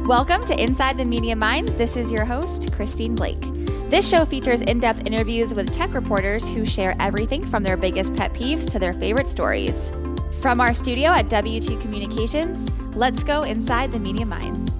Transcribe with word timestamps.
Welcome 0.00 0.44
to 0.46 0.60
Inside 0.60 0.98
the 0.98 1.04
Media 1.04 1.36
Minds. 1.36 1.76
This 1.76 1.96
is 1.96 2.10
your 2.10 2.24
host, 2.24 2.72
Christine 2.72 3.14
Blake. 3.14 3.40
This 3.88 4.08
show 4.08 4.24
features 4.24 4.60
in 4.62 4.80
depth 4.80 5.06
interviews 5.06 5.54
with 5.54 5.72
tech 5.72 5.94
reporters 5.94 6.42
who 6.48 6.66
share 6.66 6.96
everything 6.98 7.44
from 7.46 7.62
their 7.62 7.76
biggest 7.76 8.12
pet 8.16 8.32
peeves 8.32 8.68
to 8.72 8.80
their 8.80 8.94
favorite 8.94 9.28
stories. 9.28 9.92
From 10.40 10.60
our 10.60 10.74
studio 10.74 11.10
at 11.10 11.28
W2 11.28 11.80
Communications, 11.80 12.68
let's 12.96 13.22
go 13.22 13.44
inside 13.44 13.92
the 13.92 14.00
media 14.00 14.26
minds. 14.26 14.76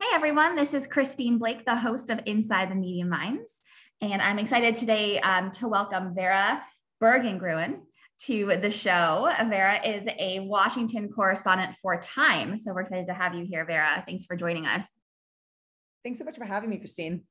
Hey 0.00 0.08
everyone, 0.12 0.56
this 0.56 0.74
is 0.74 0.88
Christine 0.88 1.38
Blake, 1.38 1.64
the 1.66 1.76
host 1.76 2.10
of 2.10 2.18
Inside 2.26 2.70
the 2.70 2.74
Media 2.74 3.04
Minds. 3.04 3.60
And 4.00 4.20
I'm 4.20 4.40
excited 4.40 4.74
today 4.74 5.20
um, 5.20 5.52
to 5.52 5.68
welcome 5.68 6.14
Vera 6.16 6.64
Bergengruen 7.00 7.82
to 8.26 8.58
the 8.60 8.70
show. 8.70 9.30
Vera 9.48 9.80
is 9.86 10.06
a 10.18 10.40
Washington 10.40 11.08
correspondent 11.08 11.76
for 11.80 11.98
Time. 12.00 12.56
So 12.56 12.72
we're 12.72 12.82
excited 12.82 13.06
to 13.06 13.14
have 13.14 13.34
you 13.34 13.44
here, 13.44 13.64
Vera. 13.64 14.02
Thanks 14.06 14.26
for 14.26 14.36
joining 14.36 14.66
us. 14.66 14.86
Thanks 16.04 16.18
so 16.18 16.24
much 16.24 16.36
for 16.36 16.44
having 16.44 16.70
me, 16.70 16.78
Christine. 16.78 17.22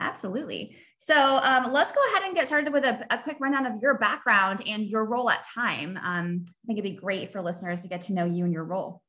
Absolutely. 0.00 0.76
So 0.98 1.14
um, 1.14 1.72
let's 1.72 1.92
go 1.92 2.00
ahead 2.10 2.24
and 2.24 2.34
get 2.34 2.46
started 2.48 2.72
with 2.72 2.84
a, 2.84 3.06
a, 3.10 3.18
quick 3.18 3.36
rundown 3.40 3.66
of 3.66 3.80
your 3.80 3.98
background 3.98 4.62
and 4.66 4.84
your 4.84 5.04
role 5.04 5.30
at 5.30 5.46
Time. 5.54 5.96
Um, 6.02 6.44
I 6.48 6.66
think 6.66 6.78
it'd 6.78 6.90
be 6.90 6.96
great 6.96 7.32
for 7.32 7.40
listeners 7.40 7.82
to 7.82 7.88
get 7.88 8.02
to 8.02 8.12
know 8.12 8.24
you 8.24 8.44
and 8.44 8.52
your 8.52 8.64
role. 8.64 9.00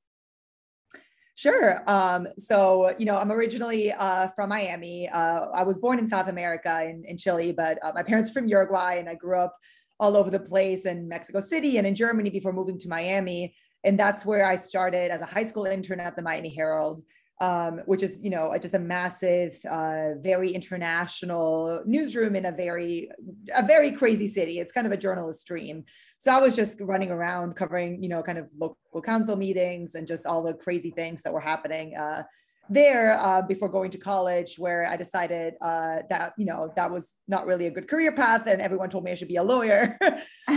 Sure. 1.36 1.82
Um, 1.90 2.28
so, 2.38 2.94
you 3.00 3.06
know, 3.06 3.18
I'm 3.18 3.32
originally 3.32 3.92
uh, 3.92 4.28
from 4.36 4.50
Miami. 4.50 5.10
Uh, 5.10 5.48
I 5.54 5.64
was 5.64 5.80
born 5.80 5.98
in 5.98 6.08
South 6.08 6.28
America 6.28 6.86
in, 6.88 7.04
in 7.08 7.18
Chile, 7.18 7.52
but 7.52 7.80
uh, 7.82 7.92
my 7.96 8.04
parents 8.04 8.30
from 8.30 8.48
Uruguay, 8.48 8.98
and 9.00 9.10
I 9.10 9.16
grew 9.16 9.40
up 9.40 9.56
all 10.00 10.18
over 10.18 10.30
the 10.30 10.40
place 10.40 10.86
in 10.86 11.08
Mexico 11.08 11.40
City 11.40 11.78
and 11.78 11.88
in 11.88 11.96
Germany 11.96 12.30
before 12.30 12.54
moving 12.54 12.78
to 12.80 12.90
Miami. 12.90 13.54
And 13.84 14.00
that's 14.00 14.26
where 14.26 14.46
I 14.46 14.56
started 14.56 15.12
as 15.12 15.22
a 15.22 15.26
high 15.26 15.44
school 15.44 15.66
intern 15.66 16.00
at 16.00 16.16
the 16.16 16.22
Miami 16.22 16.50
Herald, 16.50 17.02
um, 17.42 17.82
which 17.86 18.04
is, 18.04 18.20
you 18.22 18.30
know, 18.30 18.56
just 18.62 18.74
a 18.74 18.80
massive, 18.80 19.56
uh, 19.70 20.16
very 20.20 20.52
international 20.52 21.82
newsroom 21.86 22.36
in 22.36 22.46
a 22.46 22.52
very, 22.52 23.10
a 23.54 23.66
very 23.66 23.92
crazy 23.92 24.28
city. 24.28 24.60
It's 24.60 24.72
kind 24.72 24.88
of 24.88 24.94
a 24.94 24.98
journalist 24.98 25.46
dream. 25.46 25.84
So 26.18 26.32
I 26.32 26.40
was 26.40 26.56
just 26.56 26.80
running 26.80 27.12
around 27.12 27.56
covering, 27.56 28.02
you 28.02 28.10
know, 28.10 28.24
kind 28.24 28.38
of 28.38 28.48
local 28.56 29.02
council 29.04 29.36
meetings 29.36 29.96
and 29.96 30.08
just 30.08 30.26
all 30.26 30.44
the 30.44 30.54
crazy 30.54 30.92
things 30.92 31.24
that 31.24 31.34
were 31.34 31.42
happening 31.42 31.96
uh, 31.98 32.24
there 32.70 33.18
uh, 33.20 33.42
before 33.42 33.68
going 33.68 33.92
to 33.92 33.98
college 33.98 34.56
where 34.58 34.86
i 34.88 34.96
decided 34.96 35.54
uh, 35.62 35.98
that 36.10 36.34
you 36.38 36.46
know 36.46 36.72
that 36.76 36.90
was 36.90 37.18
not 37.28 37.46
really 37.46 37.68
a 37.68 37.72
good 37.72 37.88
career 37.88 38.12
path 38.12 38.48
and 38.48 38.62
everyone 38.62 38.90
told 38.90 39.04
me 39.04 39.12
i 39.12 39.16
should 39.16 39.28
be 39.28 39.36
a 39.36 39.44
lawyer. 39.44 39.98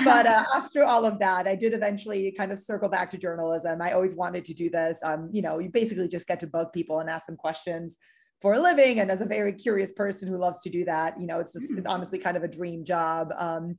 But 0.05 0.27
uh, 0.27 0.45
after 0.55 0.85
all 0.85 1.05
of 1.05 1.19
that 1.19 1.47
i 1.47 1.57
did 1.57 1.75
eventually 1.75 2.33
kind 2.33 2.53
of 2.53 2.59
circle 2.59 2.89
back 2.89 3.11
to 3.11 3.19
journalism. 3.19 3.83
I 3.83 3.93
always 3.93 4.15
wanted 4.15 4.45
to 4.47 4.55
do 4.55 4.71
this. 4.71 5.01
Um, 5.03 5.29
you 5.33 5.43
know 5.43 5.59
you 5.59 5.69
basically 5.69 6.09
just 6.09 6.27
get 6.27 6.41
to 6.41 6.47
bug 6.47 6.73
people 6.73 7.01
and 7.01 7.11
ask 7.11 7.27
them 7.27 7.37
questions 7.37 7.99
for 8.41 8.55
a 8.55 8.61
living. 8.61 9.01
And 9.01 9.11
as 9.11 9.23
a 9.23 9.27
very 9.27 9.53
curious 9.53 9.93
person 9.93 10.29
who 10.29 10.37
loves 10.37 10.61
to 10.61 10.71
do 10.71 10.85
that 10.85 11.19
you 11.21 11.27
know 11.27 11.41
it's 11.41 11.55
just 11.55 11.77
it's 11.77 11.87
honestly 11.87 12.19
kind 12.19 12.37
of 12.37 12.45
a 12.45 12.49
dream 12.49 12.85
job. 12.85 13.33
Um, 13.37 13.77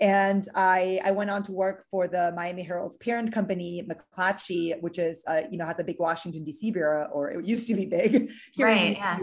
and 0.00 0.48
I, 0.54 0.98
I 1.04 1.10
went 1.10 1.28
on 1.30 1.42
to 1.44 1.52
work 1.52 1.84
for 1.90 2.08
the 2.08 2.32
Miami 2.34 2.62
Herald's 2.62 2.96
parent 2.96 3.32
company, 3.32 3.86
McClatchy, 3.86 4.80
which 4.80 4.98
is, 4.98 5.22
uh, 5.26 5.42
you 5.50 5.58
know, 5.58 5.66
has 5.66 5.78
a 5.78 5.84
big 5.84 5.98
Washington, 5.98 6.42
D.C. 6.42 6.70
bureau, 6.70 7.08
or 7.12 7.30
it 7.30 7.44
used 7.44 7.68
to 7.68 7.74
be 7.74 7.84
big. 7.84 8.30
right, 8.58 8.96
yeah. 8.96 9.18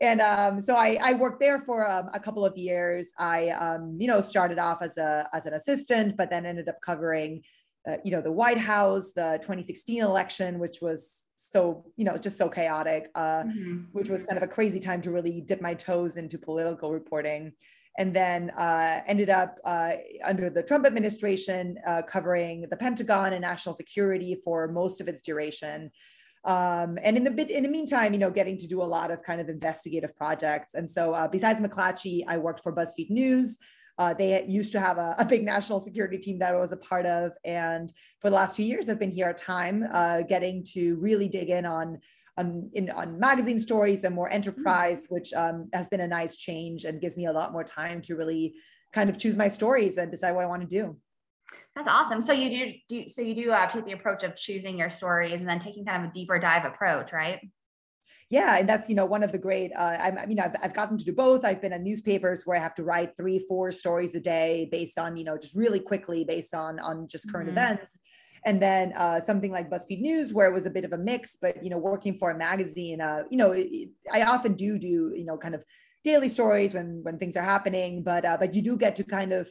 And 0.00 0.20
um, 0.20 0.60
so 0.60 0.74
I, 0.74 0.98
I 1.02 1.14
worked 1.14 1.40
there 1.40 1.58
for 1.58 1.90
um, 1.90 2.10
a 2.14 2.20
couple 2.20 2.44
of 2.44 2.56
years. 2.56 3.12
I, 3.18 3.50
um, 3.50 3.96
you 3.98 4.06
know, 4.06 4.20
started 4.20 4.58
off 4.58 4.82
as 4.82 4.96
a 4.98 5.28
as 5.32 5.46
an 5.46 5.54
assistant, 5.54 6.16
but 6.16 6.30
then 6.30 6.44
ended 6.44 6.68
up 6.68 6.80
covering, 6.82 7.42
uh, 7.88 7.96
you 8.04 8.10
know, 8.10 8.20
the 8.20 8.32
White 8.32 8.58
House, 8.58 9.12
the 9.12 9.38
2016 9.40 10.02
election, 10.02 10.58
which 10.58 10.80
was 10.82 11.24
so, 11.34 11.86
you 11.96 12.04
know, 12.04 12.16
just 12.18 12.36
so 12.36 12.48
chaotic, 12.48 13.10
uh, 13.14 13.44
mm-hmm. 13.44 13.84
which 13.92 14.10
was 14.10 14.24
kind 14.24 14.36
of 14.36 14.42
a 14.42 14.48
crazy 14.48 14.80
time 14.80 15.00
to 15.00 15.10
really 15.10 15.40
dip 15.40 15.62
my 15.62 15.72
toes 15.72 16.18
into 16.18 16.38
political 16.38 16.92
reporting 16.92 17.52
and 17.98 18.14
then 18.14 18.50
uh, 18.50 19.00
ended 19.06 19.30
up 19.30 19.58
uh, 19.64 19.92
under 20.24 20.50
the 20.50 20.62
Trump 20.62 20.86
administration 20.86 21.78
uh, 21.86 22.02
covering 22.02 22.66
the 22.70 22.76
Pentagon 22.76 23.32
and 23.32 23.42
national 23.42 23.74
security 23.74 24.36
for 24.44 24.68
most 24.68 25.00
of 25.00 25.08
its 25.08 25.22
duration. 25.22 25.90
Um, 26.44 26.98
and 27.02 27.16
in 27.16 27.24
the 27.24 27.30
bit 27.30 27.50
in 27.50 27.64
the 27.64 27.68
meantime, 27.68 28.12
you 28.12 28.20
know, 28.20 28.30
getting 28.30 28.56
to 28.58 28.68
do 28.68 28.80
a 28.80 28.84
lot 28.84 29.10
of 29.10 29.22
kind 29.22 29.40
of 29.40 29.48
investigative 29.48 30.16
projects. 30.16 30.74
And 30.74 30.88
so, 30.88 31.12
uh, 31.12 31.26
besides 31.26 31.60
McClatchy, 31.60 32.22
I 32.28 32.38
worked 32.38 32.62
for 32.62 32.72
BuzzFeed 32.72 33.10
News. 33.10 33.58
Uh, 33.98 34.14
they 34.14 34.44
used 34.46 34.72
to 34.72 34.80
have 34.80 34.98
a, 34.98 35.16
a, 35.18 35.24
big 35.24 35.42
national 35.42 35.80
security 35.80 36.18
team 36.18 36.38
that 36.38 36.54
I 36.54 36.58
was 36.58 36.70
a 36.70 36.76
part 36.76 37.06
of, 37.06 37.32
and 37.44 37.90
for 38.20 38.28
the 38.28 38.36
last 38.36 38.54
two 38.54 38.62
years, 38.62 38.90
I've 38.90 38.98
been 38.98 39.10
here 39.10 39.28
at 39.28 39.38
Time, 39.38 39.86
uh, 39.90 40.20
getting 40.20 40.62
to 40.74 40.96
really 40.96 41.28
dig 41.28 41.48
in 41.48 41.64
on 41.64 41.98
on 42.36 42.70
in 42.74 42.90
on 42.90 43.18
magazine 43.18 43.58
stories 43.58 44.04
and 44.04 44.14
more 44.14 44.30
enterprise, 44.30 45.04
mm-hmm. 45.04 45.14
which 45.14 45.32
um, 45.34 45.68
has 45.72 45.88
been 45.88 46.00
a 46.00 46.08
nice 46.08 46.36
change 46.36 46.84
and 46.84 47.00
gives 47.00 47.16
me 47.16 47.26
a 47.26 47.32
lot 47.32 47.52
more 47.52 47.64
time 47.64 48.00
to 48.02 48.16
really 48.16 48.54
kind 48.92 49.10
of 49.10 49.18
choose 49.18 49.36
my 49.36 49.48
stories 49.48 49.98
and 49.98 50.10
decide 50.10 50.32
what 50.32 50.44
I 50.44 50.46
want 50.46 50.62
to 50.62 50.68
do. 50.68 50.96
That's 51.74 51.88
awesome. 51.88 52.20
So 52.22 52.32
you 52.32 52.50
do, 52.50 52.72
do 52.88 53.08
so 53.08 53.22
you 53.22 53.34
do 53.34 53.52
uh, 53.52 53.66
take 53.66 53.84
the 53.84 53.92
approach 53.92 54.22
of 54.22 54.34
choosing 54.34 54.78
your 54.78 54.90
stories 54.90 55.40
and 55.40 55.48
then 55.48 55.60
taking 55.60 55.84
kind 55.84 56.04
of 56.04 56.10
a 56.10 56.12
deeper 56.12 56.38
dive 56.38 56.64
approach, 56.64 57.12
right? 57.12 57.40
yeah 58.30 58.56
and 58.56 58.68
that's 58.68 58.88
you 58.88 58.94
know 58.94 59.06
one 59.06 59.22
of 59.22 59.32
the 59.32 59.38
great 59.38 59.70
uh, 59.76 59.96
I, 60.00 60.10
I 60.22 60.26
mean 60.26 60.40
I've, 60.40 60.54
I've 60.62 60.74
gotten 60.74 60.98
to 60.98 61.04
do 61.04 61.12
both 61.12 61.44
i've 61.44 61.60
been 61.60 61.72
at 61.72 61.82
newspapers 61.82 62.44
where 62.44 62.56
i 62.56 62.60
have 62.60 62.74
to 62.74 62.82
write 62.82 63.16
three 63.16 63.38
four 63.38 63.70
stories 63.72 64.14
a 64.14 64.20
day 64.20 64.68
based 64.70 64.98
on 64.98 65.16
you 65.16 65.24
know 65.24 65.38
just 65.38 65.54
really 65.54 65.80
quickly 65.80 66.24
based 66.24 66.54
on 66.54 66.78
on 66.80 67.08
just 67.08 67.30
current 67.30 67.48
mm-hmm. 67.48 67.58
events 67.58 67.98
and 68.44 68.60
then 68.60 68.92
uh, 68.96 69.20
something 69.20 69.50
like 69.50 69.70
BuzzFeed 69.70 70.00
News, 70.00 70.32
where 70.32 70.48
it 70.48 70.52
was 70.52 70.66
a 70.66 70.70
bit 70.70 70.84
of 70.84 70.92
a 70.92 70.98
mix. 70.98 71.36
But 71.40 71.62
you 71.62 71.70
know, 71.70 71.78
working 71.78 72.14
for 72.14 72.30
a 72.30 72.36
magazine, 72.36 73.00
uh, 73.00 73.24
you 73.30 73.36
know, 73.36 73.52
it, 73.52 73.90
I 74.12 74.22
often 74.22 74.54
do 74.54 74.78
do 74.78 75.12
you 75.14 75.24
know 75.24 75.36
kind 75.36 75.54
of 75.54 75.64
daily 76.04 76.28
stories 76.28 76.74
when 76.74 77.00
when 77.02 77.18
things 77.18 77.36
are 77.36 77.42
happening, 77.42 78.02
but 78.02 78.24
uh, 78.24 78.36
but 78.38 78.54
you 78.54 78.62
do 78.62 78.76
get 78.76 78.96
to 78.96 79.04
kind 79.04 79.32
of 79.32 79.48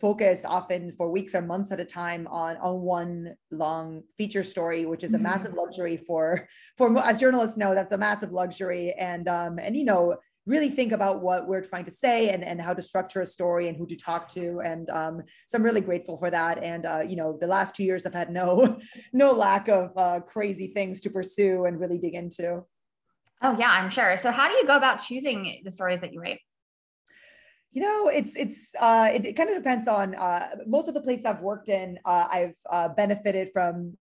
focus 0.00 0.44
often 0.44 0.92
for 0.92 1.10
weeks 1.10 1.34
or 1.34 1.40
months 1.40 1.72
at 1.72 1.80
a 1.80 1.84
time 1.84 2.26
on 2.26 2.56
on 2.58 2.82
one 2.82 3.34
long 3.50 4.02
feature 4.18 4.42
story 4.42 4.84
which 4.84 5.02
is 5.02 5.14
a 5.14 5.16
mm-hmm. 5.16 5.24
massive 5.24 5.54
luxury 5.54 5.96
for 5.96 6.46
for 6.76 6.98
as 6.98 7.18
journalists 7.18 7.56
know 7.56 7.74
that's 7.74 7.92
a 7.92 7.98
massive 7.98 8.30
luxury 8.30 8.92
and 8.98 9.26
um 9.26 9.58
and 9.58 9.74
you 9.74 9.84
know 9.84 10.14
really 10.46 10.70
think 10.70 10.92
about 10.92 11.22
what 11.22 11.48
we're 11.48 11.60
trying 11.60 11.84
to 11.84 11.90
say 11.90 12.30
and, 12.30 12.44
and 12.44 12.60
how 12.60 12.72
to 12.72 12.80
structure 12.80 13.20
a 13.20 13.26
story 13.26 13.68
and 13.68 13.76
who 13.76 13.86
to 13.86 13.96
talk 13.96 14.28
to. 14.28 14.60
And 14.60 14.88
um, 14.90 15.22
so 15.48 15.58
I'm 15.58 15.64
really 15.64 15.80
grateful 15.80 16.16
for 16.16 16.30
that. 16.30 16.62
And, 16.62 16.86
uh, 16.86 17.02
you 17.06 17.16
know, 17.16 17.36
the 17.38 17.48
last 17.48 17.74
two 17.74 17.82
years 17.84 18.06
I've 18.06 18.14
had 18.14 18.30
no, 18.30 18.78
no 19.12 19.32
lack 19.32 19.68
of 19.68 19.90
uh, 19.96 20.20
crazy 20.20 20.68
things 20.68 21.00
to 21.02 21.10
pursue 21.10 21.64
and 21.64 21.80
really 21.80 21.98
dig 21.98 22.14
into. 22.14 22.64
Oh 23.42 23.56
yeah, 23.58 23.70
I'm 23.70 23.90
sure. 23.90 24.16
So 24.16 24.30
how 24.30 24.48
do 24.48 24.54
you 24.54 24.66
go 24.66 24.76
about 24.76 25.00
choosing 25.00 25.60
the 25.64 25.72
stories 25.72 26.00
that 26.00 26.12
you 26.12 26.20
write? 26.20 26.40
You 27.70 27.82
know, 27.82 28.08
it's 28.08 28.34
it's 28.34 28.70
uh, 28.80 29.10
it, 29.12 29.26
it 29.26 29.32
kind 29.34 29.50
of 29.50 29.56
depends 29.56 29.86
on 29.86 30.14
uh, 30.14 30.48
most 30.66 30.88
of 30.88 30.94
the 30.94 31.02
places 31.02 31.26
I've 31.26 31.42
worked 31.42 31.68
in. 31.68 31.98
Uh, 32.06 32.26
I've 32.30 32.56
uh, 32.70 32.88
benefited 32.88 33.50
from 33.52 33.98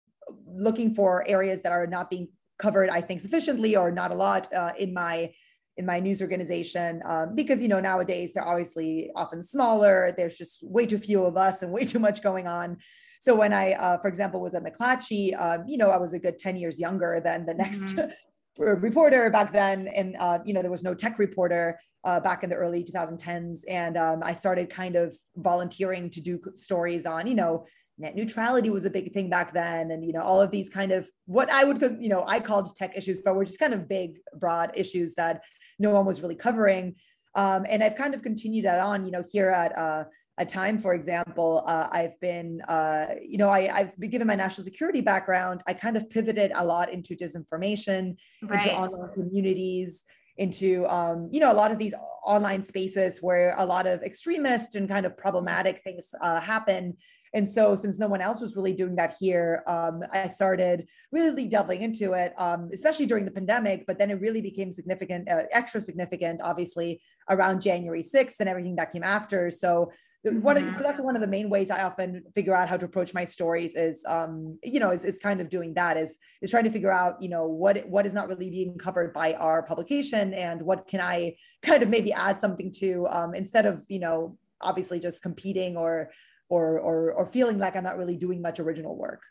looking 0.47 0.93
for 0.93 1.27
areas 1.27 1.61
that 1.61 1.71
are 1.71 1.85
not 1.85 2.09
being 2.09 2.29
covered, 2.57 2.89
I 2.89 3.01
think, 3.01 3.21
sufficiently 3.21 3.75
or 3.75 3.91
not 3.91 4.11
a 4.11 4.15
lot 4.15 4.51
uh, 4.53 4.73
in 4.77 4.93
my 4.93 5.31
in 5.79 5.85
my 5.85 5.99
news 5.99 6.21
organization 6.21 7.01
um, 7.05 7.33
because 7.33 7.61
you 7.61 7.69
know 7.69 7.79
nowadays 7.79 8.33
they're 8.33 8.47
obviously 8.47 9.09
often 9.15 9.41
smaller 9.41 10.13
there's 10.17 10.37
just 10.37 10.61
way 10.69 10.85
too 10.85 10.97
few 10.97 11.23
of 11.23 11.37
us 11.37 11.63
and 11.63 11.71
way 11.71 11.85
too 11.85 11.99
much 11.99 12.21
going 12.21 12.47
on 12.47 12.77
so 13.21 13.33
when 13.33 13.53
i 13.53 13.71
uh, 13.73 13.97
for 14.01 14.09
example 14.09 14.41
was 14.41 14.53
at 14.53 14.63
mcclatchy 14.63 15.23
um, 15.41 15.63
you 15.67 15.77
know 15.77 15.89
i 15.89 15.97
was 15.97 16.13
a 16.13 16.19
good 16.19 16.37
10 16.37 16.57
years 16.57 16.79
younger 16.79 17.21
than 17.23 17.45
the 17.45 17.53
next 17.53 17.93
mm-hmm. 17.93 18.09
reporter 18.59 19.29
back 19.29 19.53
then 19.53 19.87
and 19.87 20.15
uh, 20.19 20.39
you 20.45 20.53
know 20.53 20.61
there 20.61 20.71
was 20.71 20.83
no 20.83 20.93
tech 20.93 21.17
reporter 21.17 21.79
uh, 22.03 22.19
back 22.19 22.43
in 22.43 22.49
the 22.49 22.55
early 22.55 22.83
2010s 22.83 23.59
and 23.69 23.97
um, 23.97 24.19
i 24.23 24.33
started 24.33 24.69
kind 24.69 24.95
of 24.95 25.15
volunteering 25.37 26.09
to 26.09 26.19
do 26.19 26.39
stories 26.55 27.05
on 27.05 27.25
you 27.25 27.35
know 27.35 27.65
net 27.97 28.15
neutrality 28.15 28.69
was 28.69 28.85
a 28.85 28.89
big 28.89 29.13
thing 29.13 29.29
back 29.29 29.53
then 29.53 29.91
and 29.91 30.05
you 30.05 30.11
know 30.11 30.21
all 30.21 30.41
of 30.41 30.51
these 30.51 30.69
kind 30.69 30.91
of 30.91 31.09
what 31.25 31.49
i 31.51 31.63
would 31.63 31.81
you 32.01 32.09
know 32.09 32.23
i 32.27 32.39
called 32.39 32.67
tech 32.75 32.97
issues 32.97 33.21
but 33.21 33.35
were 33.35 33.45
just 33.45 33.59
kind 33.59 33.73
of 33.73 33.87
big 33.87 34.17
broad 34.37 34.71
issues 34.75 35.15
that 35.15 35.43
no 35.79 35.91
one 35.91 36.05
was 36.05 36.21
really 36.21 36.35
covering 36.35 36.95
um, 37.39 37.65
and 37.69 37.81
I've 37.81 37.95
kind 37.95 38.13
of 38.13 38.21
continued 38.21 38.65
that 38.65 38.81
on, 38.81 39.05
you 39.05 39.11
know, 39.11 39.23
here 39.31 39.49
at 39.49 39.77
uh, 39.77 40.03
a 40.37 40.45
time, 40.45 40.77
for 40.77 40.93
example, 40.93 41.63
uh, 41.65 41.87
I've 41.89 42.19
been, 42.19 42.59
uh, 42.67 43.15
you 43.25 43.37
know, 43.37 43.49
I, 43.49 43.61
have 43.71 43.97
been 43.97 44.09
given 44.09 44.27
my 44.27 44.35
national 44.35 44.65
security 44.65 44.99
background. 44.99 45.63
I 45.65 45.71
kind 45.71 45.95
of 45.95 46.09
pivoted 46.09 46.51
a 46.53 46.65
lot 46.65 46.91
into 46.91 47.15
disinformation, 47.15 48.17
right. 48.43 48.61
into 48.61 48.75
online 48.75 49.13
communities, 49.13 50.03
into 50.35 50.85
um, 50.87 51.29
you 51.31 51.39
know 51.39 51.51
a 51.51 51.53
lot 51.61 51.71
of 51.71 51.77
these 51.77 51.93
online 52.25 52.63
spaces 52.63 53.19
where 53.21 53.53
a 53.57 53.65
lot 53.65 53.85
of 53.85 54.01
extremist 54.03 54.75
and 54.75 54.89
kind 54.89 55.05
of 55.05 55.15
problematic 55.17 55.81
things 55.83 56.13
uh, 56.21 56.39
happen 56.39 56.95
And 57.33 57.47
so, 57.47 57.75
since 57.75 57.99
no 57.99 58.07
one 58.07 58.21
else 58.21 58.41
was 58.41 58.55
really 58.55 58.73
doing 58.73 58.95
that 58.95 59.15
here, 59.19 59.63
um, 59.67 60.03
I 60.11 60.27
started 60.27 60.87
really 61.11 61.45
delving 61.45 61.81
into 61.81 62.13
it, 62.13 62.33
um, 62.37 62.69
especially 62.73 63.05
during 63.05 63.25
the 63.25 63.31
pandemic. 63.31 63.85
But 63.85 63.97
then 63.97 64.11
it 64.11 64.19
really 64.19 64.41
became 64.41 64.71
significant, 64.71 65.29
uh, 65.29 65.43
extra 65.51 65.81
significant, 65.81 66.41
obviously, 66.43 67.01
around 67.29 67.61
January 67.61 68.03
6th 68.03 68.39
and 68.39 68.49
everything 68.49 68.75
that 68.77 68.91
came 68.91 69.03
after. 69.03 69.49
So, 69.51 69.91
so 70.25 70.33
mm-hmm. 70.33 70.83
that's 70.83 70.99
one 70.99 71.15
of 71.15 71.21
the 71.21 71.27
main 71.27 71.49
ways 71.49 71.71
I 71.71 71.83
often 71.83 72.23
figure 72.35 72.53
out 72.53 72.67
how 72.67 72.75
to 72.75 72.85
approach 72.85 73.13
my 73.13 73.23
stories 73.23 73.75
is, 73.75 74.03
um, 74.07 74.59
you 74.63 74.79
know, 74.79 74.91
is, 74.91 75.05
is 75.05 75.17
kind 75.17 75.39
of 75.39 75.49
doing 75.49 75.73
that 75.75 75.95
is, 75.95 76.17
is 76.41 76.51
trying 76.51 76.65
to 76.65 76.71
figure 76.71 76.91
out, 76.91 77.21
you 77.21 77.29
know, 77.29 77.47
what, 77.47 77.87
what 77.87 78.05
is 78.05 78.13
not 78.13 78.27
really 78.27 78.49
being 78.49 78.77
covered 78.77 79.13
by 79.13 79.33
our 79.35 79.63
publication 79.63 80.33
and 80.33 80.61
what 80.61 80.87
can 80.87 80.99
I 80.99 81.35
kind 81.61 81.83
of 81.83 81.89
maybe 81.89 82.11
add 82.11 82.37
something 82.37 82.71
to, 82.79 83.07
um, 83.09 83.33
instead 83.33 83.65
of, 83.65 83.85
you 83.87 83.99
know, 83.99 84.37
obviously 84.61 84.99
just 84.99 85.23
competing 85.23 85.77
or, 85.77 86.11
or, 86.49 86.79
or, 86.79 87.13
or 87.13 87.25
feeling 87.25 87.57
like 87.57 87.75
I'm 87.75 87.83
not 87.83 87.97
really 87.97 88.17
doing 88.17 88.41
much 88.41 88.59
original 88.59 88.97
work. 88.97 89.21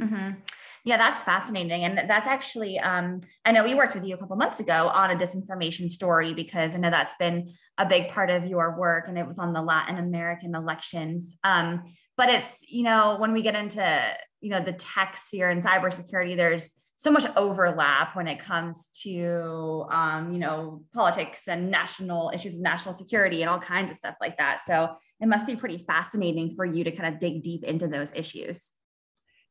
Mm-hmm. 0.00 0.40
Yeah, 0.84 0.96
that's 0.96 1.22
fascinating. 1.22 1.84
And 1.84 2.10
that's 2.10 2.26
actually, 2.26 2.78
um, 2.78 3.20
I 3.44 3.52
know 3.52 3.62
we 3.62 3.74
worked 3.74 3.94
with 3.94 4.04
you 4.04 4.14
a 4.14 4.18
couple 4.18 4.34
months 4.36 4.58
ago 4.58 4.88
on 4.88 5.12
a 5.12 5.16
disinformation 5.16 5.88
story 5.88 6.34
because 6.34 6.74
I 6.74 6.78
know 6.78 6.90
that's 6.90 7.14
been 7.20 7.52
a 7.78 7.86
big 7.86 8.08
part 8.08 8.30
of 8.30 8.46
your 8.46 8.76
work 8.76 9.06
and 9.06 9.16
it 9.16 9.26
was 9.26 9.38
on 9.38 9.52
the 9.52 9.62
Latin 9.62 9.98
American 9.98 10.56
elections. 10.56 11.36
Um, 11.44 11.84
but 12.16 12.30
it's, 12.30 12.64
you 12.66 12.82
know, 12.82 13.16
when 13.18 13.32
we 13.32 13.42
get 13.42 13.54
into, 13.54 14.02
you 14.40 14.50
know, 14.50 14.62
the 14.62 14.72
tech 14.72 15.16
sphere 15.16 15.50
and 15.50 15.62
cybersecurity, 15.62 16.36
there's 16.36 16.74
so 17.02 17.10
much 17.10 17.26
overlap 17.34 18.14
when 18.14 18.28
it 18.28 18.38
comes 18.38 18.86
to, 19.02 19.84
um, 19.90 20.32
you 20.32 20.38
know, 20.38 20.84
politics 20.94 21.48
and 21.48 21.68
national 21.68 22.30
issues 22.32 22.54
of 22.54 22.60
national 22.60 22.94
security 22.94 23.42
and 23.42 23.50
all 23.50 23.58
kinds 23.58 23.90
of 23.90 23.96
stuff 23.96 24.14
like 24.20 24.38
that. 24.38 24.60
So 24.64 24.88
it 25.20 25.26
must 25.26 25.44
be 25.44 25.56
pretty 25.56 25.78
fascinating 25.78 26.54
for 26.54 26.64
you 26.64 26.84
to 26.84 26.92
kind 26.92 27.12
of 27.12 27.18
dig 27.18 27.42
deep 27.42 27.64
into 27.64 27.88
those 27.88 28.12
issues. 28.14 28.70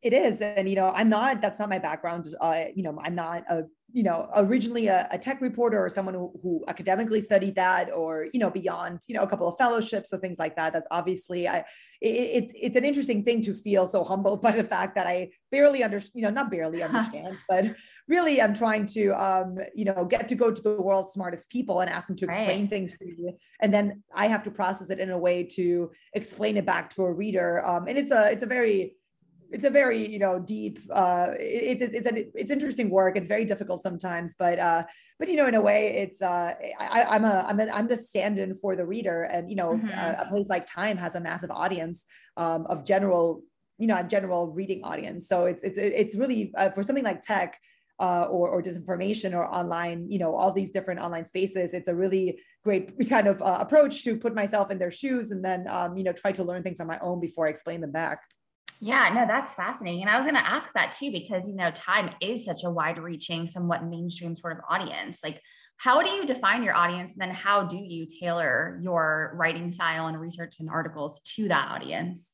It 0.02 0.14
is. 0.14 0.40
And, 0.40 0.70
you 0.70 0.76
know, 0.76 0.94
I'm 0.96 1.10
not, 1.10 1.42
that's 1.42 1.60
not 1.60 1.68
my 1.68 1.80
background. 1.80 2.34
Uh, 2.40 2.64
you 2.74 2.84
know, 2.84 2.98
I'm 3.04 3.16
not 3.16 3.44
a, 3.50 3.64
you 3.94 4.04
know, 4.04 4.30
originally 4.36 4.88
a, 4.88 5.08
a 5.12 5.18
tech 5.18 5.42
reporter 5.42 5.84
or 5.84 5.90
someone 5.90 6.14
who, 6.14 6.32
who, 6.42 6.64
academically 6.68 7.20
studied 7.20 7.56
that 7.56 7.92
or, 7.92 8.28
you 8.34 8.40
know, 8.40 8.50
beyond, 8.50 9.02
you 9.08 9.16
know, 9.16 9.24
a 9.24 9.28
couple 9.28 9.48
of 9.48 9.58
fellowships 9.58 10.14
or 10.14 10.18
things 10.20 10.40
like 10.40 10.56
that. 10.56 10.74
That's 10.74 10.88
obviously, 10.92 11.48
I, 11.48 11.60
it, 12.02 12.08
it's, 12.44 12.54
it's 12.56 12.76
an 12.76 12.86
interesting 12.86 13.24
thing 13.24 13.42
to 13.42 13.54
feel 13.54 13.88
so 13.88 14.04
humbled 14.04 14.42
by 14.48 14.52
the 14.52 14.64
fact 14.64 14.96
that 14.96 15.08
I 15.08 15.32
barely 15.52 15.84
understand, 15.84 16.12
you 16.16 16.22
know, 16.24 16.30
not 16.30 16.52
barely 16.52 16.84
understand, 16.88 17.38
but 17.50 17.76
really 18.08 18.42
I'm 18.42 18.54
trying 18.54 18.86
to, 18.88 19.12
um, 19.12 19.58
you 19.76 19.86
know, 19.86 20.06
get 20.06 20.30
to 20.30 20.36
go 20.36 20.52
to 20.52 20.62
the 20.62 20.82
world's 20.82 21.14
smartest 21.14 21.50
people 21.50 21.82
and 21.82 21.90
ask 21.90 22.08
them 22.08 22.16
to 22.18 22.26
explain 22.26 22.62
right. 22.62 22.70
things 22.70 22.98
to 22.98 23.06
me. 23.06 23.36
And 23.62 23.74
then 23.74 24.04
I 24.14 24.28
have 24.28 24.44
to 24.44 24.52
process 24.52 24.90
it 24.90 25.00
in 25.00 25.10
a 25.10 25.18
way 25.18 25.44
to 25.56 25.92
explain 26.14 26.58
it 26.58 26.66
back 26.66 26.90
to 26.92 27.04
a 27.04 27.12
reader. 27.12 27.66
Um, 27.66 27.88
and 27.88 27.98
it's 27.98 28.12
a, 28.12 28.32
it's 28.32 28.44
a 28.44 28.48
very, 28.48 28.96
it's 29.52 29.64
a 29.64 29.70
very 29.70 30.08
you 30.08 30.20
know 30.20 30.40
deep 30.40 30.80
uh 30.94 31.28
it's 31.40 31.82
it's 31.82 31.94
it's, 31.94 32.32
it's 32.36 32.52
interesting 32.52 32.90
work 32.90 33.18
it's 33.18 33.28
very 33.28 33.46
difficult 33.46 33.84
sometimes 33.84 34.34
but 34.38 34.58
uh 34.60 34.84
but 35.20 35.28
you 35.28 35.36
know 35.36 35.48
in 35.48 35.56
a 35.56 35.62
way 35.62 35.98
it's 35.98 36.22
uh 36.22 36.54
I, 36.80 37.04
i'm 37.10 37.26
a 37.26 37.46
i'm 37.48 37.60
a, 37.60 37.68
i'm 37.68 37.88
the 37.88 37.98
stand-in 37.98 38.54
for 38.54 38.76
the 38.76 38.86
reader 38.86 39.24
and 39.24 39.50
you 39.50 39.56
know 39.56 39.74
mm-hmm. 39.74 39.90
a, 39.90 40.24
a, 40.24 40.26
place 40.28 40.50
like 40.50 40.66
time 40.66 40.98
has 40.98 41.16
a 41.16 41.22
massive 41.22 41.52
audience 41.52 42.06
um 42.38 42.66
of 42.68 42.86
general 42.86 43.42
you 43.78 43.88
know 43.88 44.00
a 44.00 44.04
general 44.04 44.48
reading 44.48 44.84
audience 44.84 45.28
so 45.28 45.46
it's 45.46 45.64
it's 45.64 45.78
it's 45.78 46.16
really 46.16 46.54
uh, 46.58 46.70
for 46.70 46.84
something 46.84 47.04
like 47.04 47.22
tech 47.22 47.60
uh, 48.00 48.24
or, 48.32 48.50
or 48.50 48.64
disinformation 48.64 49.36
or 49.36 49.46
online, 49.46 50.10
you 50.10 50.18
know, 50.18 50.36
all 50.36 50.52
these 50.52 50.72
different 50.72 51.00
online 51.00 51.24
spaces. 51.24 51.72
It's 51.72 51.88
a 51.88 51.94
really 51.94 52.40
great 52.64 53.08
kind 53.10 53.28
of 53.28 53.44
uh, 53.44 53.60
approach 53.62 54.04
to 54.06 54.18
put 54.18 54.34
myself 54.34 54.72
in 54.72 54.80
their 54.80 54.90
shoes 54.90 55.30
and 55.30 55.46
then, 55.46 55.68
um, 55.70 55.96
you 55.96 56.04
know, 56.04 56.12
try 56.12 56.32
to 56.32 56.44
learn 56.44 56.64
things 56.64 56.80
on 56.80 56.88
my 56.88 56.98
own 56.98 57.20
before 57.20 57.46
I 57.46 57.52
explain 57.52 57.80
them 57.80 57.92
back. 57.92 58.22
Yeah, 58.84 59.12
no, 59.14 59.28
that's 59.28 59.54
fascinating. 59.54 60.02
And 60.02 60.10
I 60.10 60.18
was 60.18 60.26
going 60.26 60.42
to 60.42 60.50
ask 60.50 60.74
that 60.74 60.92
too, 60.92 61.12
because, 61.12 61.48
you 61.48 61.56
know, 61.56 61.70
time 61.72 62.10
is 62.20 62.44
such 62.44 62.64
a 62.64 62.72
wide 62.72 62.98
reaching, 62.98 63.46
somewhat 63.46 63.86
mainstream 63.86 64.36
sort 64.36 64.58
of 64.58 64.64
audience. 64.68 65.20
Like, 65.24 65.40
how 65.78 66.02
do 66.02 66.10
you 66.10 66.26
define 66.26 66.64
your 66.64 66.76
audience? 66.76 67.14
And 67.14 67.22
then 67.22 67.30
how 67.30 67.64
do 67.68 67.78
you 67.78 68.08
tailor 68.08 68.80
your 68.84 69.34
writing 69.36 69.72
style 69.72 70.08
and 70.08 70.20
research 70.20 70.56
and 70.60 70.70
articles 70.70 71.22
to 71.36 71.48
that 71.50 71.70
audience? 71.70 72.34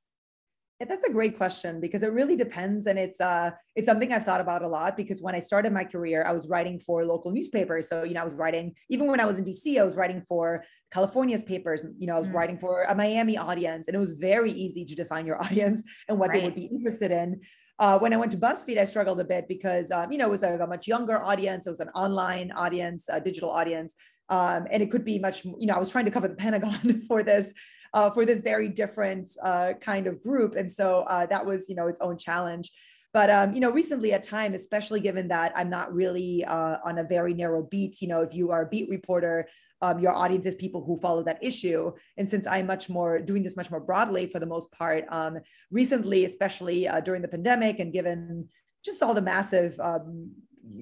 Yeah, 0.80 0.86
that's 0.86 1.06
a 1.06 1.12
great 1.12 1.38
question 1.38 1.80
because 1.80 2.04
it 2.04 2.12
really 2.12 2.36
depends, 2.36 2.86
and 2.86 3.00
it's 3.00 3.20
uh, 3.20 3.50
it's 3.76 3.88
something 3.88 4.14
I've 4.14 4.26
thought 4.26 4.42
about 4.42 4.62
a 4.62 4.68
lot. 4.68 4.96
Because 4.96 5.24
when 5.24 5.34
I 5.34 5.40
started 5.40 5.74
my 5.74 5.84
career, 5.84 6.24
I 6.24 6.34
was 6.34 6.48
writing 6.48 6.78
for 6.80 7.04
local 7.04 7.32
newspapers. 7.32 7.90
So 7.90 8.04
you 8.04 8.14
know, 8.14 8.22
I 8.22 8.24
was 8.24 8.36
writing 8.36 8.76
even 8.90 9.08
when 9.08 9.20
I 9.20 9.26
was 9.26 9.40
in 9.40 9.46
DC, 9.46 9.80
I 9.80 9.84
was 9.84 9.98
writing 9.98 10.22
for 10.22 10.64
California's 10.92 11.44
papers. 11.44 11.82
You 11.98 12.06
know, 12.06 12.18
I 12.18 12.20
was 12.20 12.28
mm. 12.28 12.34
writing 12.34 12.60
for 12.60 12.84
a 12.84 12.94
Miami 12.94 13.38
audience, 13.38 13.88
and 13.88 13.96
it 13.96 14.00
was 14.00 14.20
very 14.20 14.52
easy 14.52 14.86
to 14.86 14.94
define 14.94 15.26
your 15.26 15.42
audience 15.44 15.84
and 16.08 16.20
what 16.20 16.30
right. 16.30 16.42
they 16.42 16.46
would 16.46 16.56
be 16.56 16.66
interested 16.66 17.10
in. 17.10 17.42
Uh, 17.80 17.98
when 17.98 18.14
I 18.14 18.18
went 18.18 18.32
to 18.34 18.38
BuzzFeed, 18.38 18.78
I 18.78 18.86
struggled 18.86 19.20
a 19.20 19.24
bit 19.24 19.48
because 19.48 19.90
um, 19.90 20.12
you 20.12 20.20
know 20.20 20.28
it 20.28 20.32
was 20.32 20.44
a, 20.44 20.60
a, 20.60 20.68
much 20.68 20.88
younger 20.88 21.24
audience. 21.24 21.66
It 21.66 21.72
was 21.72 21.80
an 21.80 21.90
online 21.96 22.52
audience, 22.52 23.06
a 23.10 23.20
digital 23.20 23.50
audience, 23.50 23.96
um, 24.30 24.68
and 24.70 24.84
it 24.84 24.92
could 24.92 25.06
be 25.06 25.18
much. 25.18 25.44
You 25.44 25.66
know, 25.66 25.74
I 25.74 25.80
was 25.80 25.92
trying 25.92 26.06
to 26.06 26.12
cover 26.12 26.28
the 26.28 26.36
Pentagon 26.36 27.02
for 27.08 27.24
this 27.24 27.52
uh, 27.94 28.10
for 28.12 28.26
this 28.26 28.42
very 28.42 28.68
different 28.68 29.30
uh, 29.44 29.74
kind 29.80 30.08
of 30.08 30.22
group. 30.22 30.56
And 30.56 30.72
so 30.72 31.02
uh, 31.04 31.26
that 31.28 31.46
was, 31.46 31.70
you 31.70 31.76
know, 31.76 31.88
its 31.88 32.00
own 32.02 32.18
challenge. 32.18 32.72
But 33.14 33.30
um, 33.30 33.54
you 33.56 33.62
know, 33.62 33.72
recently 33.72 34.14
at 34.14 34.22
time, 34.22 34.54
especially 34.54 35.00
given 35.00 35.30
that 35.30 35.52
I'm 35.56 35.70
not 35.70 35.94
really 35.94 36.44
uh, 36.46 36.78
on 36.84 37.00
a 37.00 37.04
very 37.04 37.34
narrow 37.34 37.64
beat. 37.64 38.02
You 38.02 38.10
know, 38.10 38.22
if 38.22 38.36
you 38.36 38.52
are 38.52 38.64
a 38.64 38.68
beat 38.68 38.90
reporter, 38.90 39.48
um, 39.82 40.00
your 40.00 40.12
audience 40.12 40.46
is 40.46 40.56
people 40.56 40.84
who 40.84 40.98
follow 40.98 41.24
that 41.24 41.40
issue. 41.42 41.94
And 42.18 42.28
since 42.28 42.46
I'm 42.46 42.68
much 42.68 42.90
more 42.90 43.20
doing 43.20 43.44
this 43.44 43.56
much 43.56 43.72
more 43.72 43.80
broadly 43.80 44.28
for 44.28 44.40
the 44.40 44.46
most 44.46 44.72
part, 44.72 45.06
um, 45.10 45.40
recently, 45.72 46.26
especially 46.26 46.88
uh, 46.88 47.00
during 47.00 47.22
the 47.22 47.28
pandemic, 47.28 47.80
and 47.80 47.94
given 47.94 48.50
just 48.84 49.02
all 49.02 49.14
the 49.14 49.22
massive 49.22 49.80
um, 49.80 50.32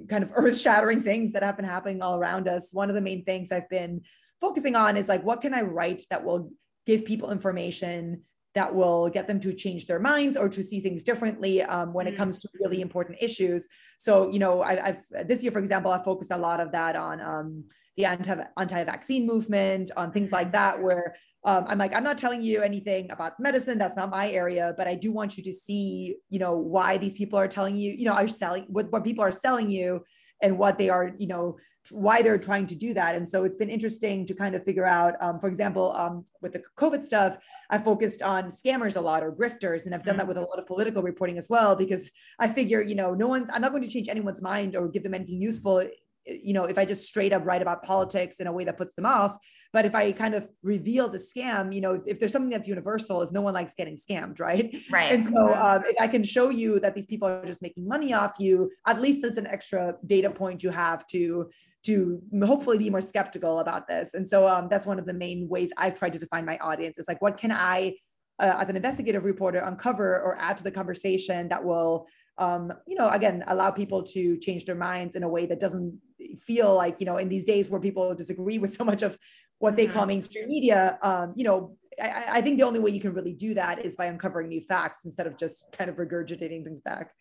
kind 0.10 0.24
of 0.24 0.34
earth 0.36 0.60
shattering 0.60 1.04
things 1.04 1.32
that 1.34 1.44
have 1.44 1.56
been 1.56 1.66
happening 1.66 2.02
all 2.02 2.16
around 2.16 2.48
us, 2.48 2.74
one 2.74 2.90
of 2.90 2.96
the 2.96 3.02
main 3.02 3.24
things 3.24 3.52
I've 3.52 3.70
been 3.70 4.02
focusing 4.42 4.76
on 4.76 4.98
is 4.98 5.08
like, 5.08 5.24
what 5.24 5.42
can 5.42 5.54
I 5.54 5.62
write 5.62 6.04
that 6.10 6.26
will 6.26 6.52
give 6.86 7.06
people 7.06 7.32
information 7.32 8.22
that 8.56 8.74
will 8.74 9.10
get 9.10 9.28
them 9.28 9.40
to 9.42 9.54
change 9.54 9.86
their 9.86 10.00
minds 10.00 10.38
or 10.38 10.48
to 10.48 10.64
see 10.64 10.80
things 10.80 11.04
differently 11.04 11.62
um, 11.62 11.94
when 11.94 12.08
it 12.08 12.14
mm. 12.14 12.18
comes 12.18 12.38
to 12.38 12.50
really 12.62 12.80
important 12.80 13.18
issues. 13.22 13.68
So, 14.00 14.32
you 14.32 14.40
know, 14.40 14.64
I, 14.64 14.76
have 14.76 15.28
this 15.28 15.44
year, 15.44 15.52
for 15.52 15.60
example, 15.60 15.92
I 15.92 16.02
focused 16.02 16.32
a 16.32 16.38
lot 16.38 16.62
of 16.62 16.72
that 16.72 16.96
on 16.96 17.20
um, 17.20 17.66
the 17.98 18.06
anti 18.06 18.44
anti-vaccine 18.58 19.26
movement, 19.26 19.92
on 19.98 20.12
things 20.12 20.32
like 20.32 20.54
that, 20.54 20.82
where 20.82 21.16
um, 21.44 21.66
I'm 21.68 21.78
like, 21.78 21.94
I'm 21.94 22.04
not 22.04 22.18
telling 22.18 22.42
you 22.42 22.62
anything 22.62 23.12
about 23.12 23.40
medicine. 23.40 23.78
That's 23.78 23.98
not 23.98 24.10
my 24.10 24.32
area, 24.32 24.74
but 24.78 24.88
I 24.88 24.96
do 24.96 25.12
want 25.12 25.38
you 25.38 25.44
to 25.44 25.54
see, 25.54 26.16
you 26.30 26.40
know, 26.40 26.56
why 26.56 26.98
these 26.98 27.14
people 27.14 27.38
are 27.38 27.50
telling 27.50 27.76
you, 27.76 27.92
you 27.92 28.06
know, 28.06 28.14
are 28.14 28.28
selling 28.28 28.66
what, 28.70 28.90
what 28.92 29.04
people 29.04 29.24
are 29.24 29.32
selling 29.32 29.70
you 29.70 30.02
and 30.42 30.58
what 30.58 30.78
they 30.78 30.90
are, 30.90 31.14
you 31.18 31.28
know, 31.28 31.58
why 31.92 32.22
they're 32.22 32.38
trying 32.38 32.68
to 32.68 32.76
do 32.76 32.94
that. 32.94 33.16
And 33.16 33.28
so 33.30 33.44
it's 33.44 33.56
been 33.56 33.70
interesting 33.70 34.26
to 34.26 34.34
kind 34.34 34.56
of 34.56 34.64
figure 34.64 34.86
out, 34.86 35.14
um, 35.22 35.40
for 35.40 35.48
example, 35.48 35.94
um, 35.94 36.26
with 36.42 36.54
the 36.54 36.64
COVID 36.78 37.04
stuff, 37.04 37.38
I 37.70 37.78
focused 37.78 38.22
on 38.22 38.46
scammers 38.46 38.98
a 38.98 39.02
lot 39.02 39.24
or 39.24 39.32
grifters, 39.32 39.86
and 39.86 39.94
I've 39.94 40.04
done 40.04 40.18
that 40.18 40.26
mm. 40.26 40.30
with 40.30 40.38
a 40.38 40.42
lot 40.42 40.58
of 40.58 40.66
political 40.66 41.04
reporting 41.04 41.38
as 41.38 41.48
well, 41.48 41.76
because 41.76 42.10
I 42.40 42.48
figure, 42.48 42.82
you 42.82 42.96
know, 42.96 43.14
no 43.14 43.28
one, 43.28 43.48
I'm 43.54 43.62
not 43.62 43.72
going 43.72 43.84
to 43.84 43.90
change 43.90 44.10
anyone's 44.10 44.42
mind 44.42 44.76
or 44.76 44.88
give 44.88 45.04
them 45.04 45.14
anything 45.14 45.42
useful 45.42 45.88
you 46.26 46.54
know, 46.54 46.66
if 46.66 46.78
I 46.78 46.86
just 46.86 47.06
straight 47.06 47.34
up 47.34 47.46
write 47.46 47.62
about 47.62 47.84
politics 47.84 48.40
in 48.40 48.48
a 48.48 48.52
way 48.52 48.64
that 48.64 48.78
puts 48.78 48.96
them 48.96 49.06
off. 49.06 49.38
But 49.74 49.86
if 49.86 49.94
I 49.94 50.12
kind 50.12 50.34
of 50.34 50.50
reveal 50.64 51.08
the 51.08 51.18
scam, 51.18 51.74
you 51.74 51.82
know, 51.82 52.02
if 52.06 52.20
there's 52.20 52.32
something 52.32 52.50
that's 52.50 52.68
universal, 52.68 53.22
is 53.22 53.32
no 53.32 53.42
one 53.42 53.54
likes 53.54 53.74
getting 53.76 53.96
scammed, 53.96 54.40
right? 54.40 54.76
Right. 54.92 55.12
And 55.12 55.24
so 55.24 55.54
um, 55.54 55.84
if 55.86 56.00
I 56.00 56.08
can 56.08 56.24
show 56.24 56.50
you 56.50 56.80
that 56.80 56.96
these 56.96 57.06
people 57.06 57.28
are 57.28 57.46
just 57.46 57.62
making 57.62 57.88
money 57.88 58.14
off 58.14 58.36
you, 58.40 58.72
at 58.88 59.02
least 59.02 59.22
that's 59.22 59.38
an 59.38 59.48
extra 59.48 59.96
data 60.06 60.30
point 60.30 60.64
you 60.64 60.70
have 60.70 61.06
to 61.08 61.50
to 61.86 62.20
hopefully 62.44 62.80
be 62.80 62.90
more 62.90 63.02
skeptical 63.02 63.60
about 63.60 63.88
this. 63.88 64.16
And 64.16 64.28
so 64.28 64.48
um, 64.48 64.68
that's 64.70 64.88
one 64.88 64.98
of 64.98 65.06
the 65.06 65.14
main 65.14 65.48
ways 65.48 65.72
I've 65.78 65.94
tried 65.94 66.14
to 66.14 66.20
define 66.20 66.44
my 66.44 66.58
audience. 66.58 66.98
Is 66.98 67.08
like, 67.08 67.22
what 67.22 67.38
can 67.38 67.52
I 67.52 67.96
uh, 68.40 68.56
as 68.60 68.70
an 68.70 68.76
investigative 68.76 69.26
reporter 69.26 69.60
uncover 69.60 70.22
or 70.22 70.38
add 70.40 70.58
to 70.58 70.64
the 70.64 70.72
conversation 70.72 71.48
that 71.50 71.64
will 71.64 72.08
um, 72.38 72.72
you 72.88 72.96
know 72.96 73.10
again 73.10 73.44
allow 73.48 73.72
people 73.72 74.04
to 74.04 74.38
change 74.38 74.66
their 74.66 74.76
minds 74.76 75.16
in 75.16 75.24
a 75.24 75.30
way 75.30 75.46
that 75.46 75.60
doesn't 75.60 75.98
feel 76.46 76.76
like 76.76 77.00
you 77.00 77.06
know 77.06 77.18
in 77.18 77.30
these 77.30 77.46
days 77.46 77.70
where 77.70 77.80
people 77.80 78.14
disagree 78.16 78.58
with 78.58 78.72
so 78.72 78.84
much 78.84 79.02
of 79.02 79.18
what 79.60 79.76
they 79.76 79.88
call 79.88 80.02
mm-hmm. 80.02 80.10
mainstream 80.10 80.48
media 80.48 80.98
um, 81.02 81.34
you 81.36 81.44
know 81.44 81.78
I, 82.02 82.26
I 82.30 82.42
think 82.42 82.58
the 82.58 82.64
only 82.64 82.80
way 82.80 82.92
you 82.92 83.00
can 83.00 83.14
really 83.14 83.34
do 83.34 83.54
that 83.54 83.86
is 83.86 83.96
by 83.96 84.08
uncovering 84.08 84.50
new 84.50 84.62
facts 84.62 85.06
instead 85.06 85.28
of 85.28 85.38
just 85.38 85.66
kind 85.72 85.90
of 85.90 85.98
regurgitating 85.98 86.64
things 86.64 86.82
back 86.82 87.12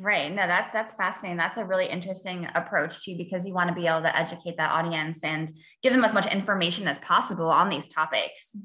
Right. 0.00 0.34
No, 0.34 0.46
that's 0.46 0.72
that's 0.72 0.94
fascinating. 0.94 1.36
That's 1.36 1.56
a 1.56 1.64
really 1.64 1.86
interesting 1.86 2.48
approach 2.54 3.04
too, 3.04 3.16
because 3.16 3.46
you 3.46 3.54
want 3.54 3.68
to 3.68 3.74
be 3.74 3.86
able 3.86 4.02
to 4.02 4.16
educate 4.16 4.56
that 4.56 4.72
audience 4.72 5.22
and 5.22 5.50
give 5.82 5.92
them 5.92 6.04
as 6.04 6.12
much 6.12 6.26
information 6.26 6.88
as 6.88 6.98
possible 6.98 7.48
on 7.48 7.68
these 7.68 7.88
topics. 7.88 8.56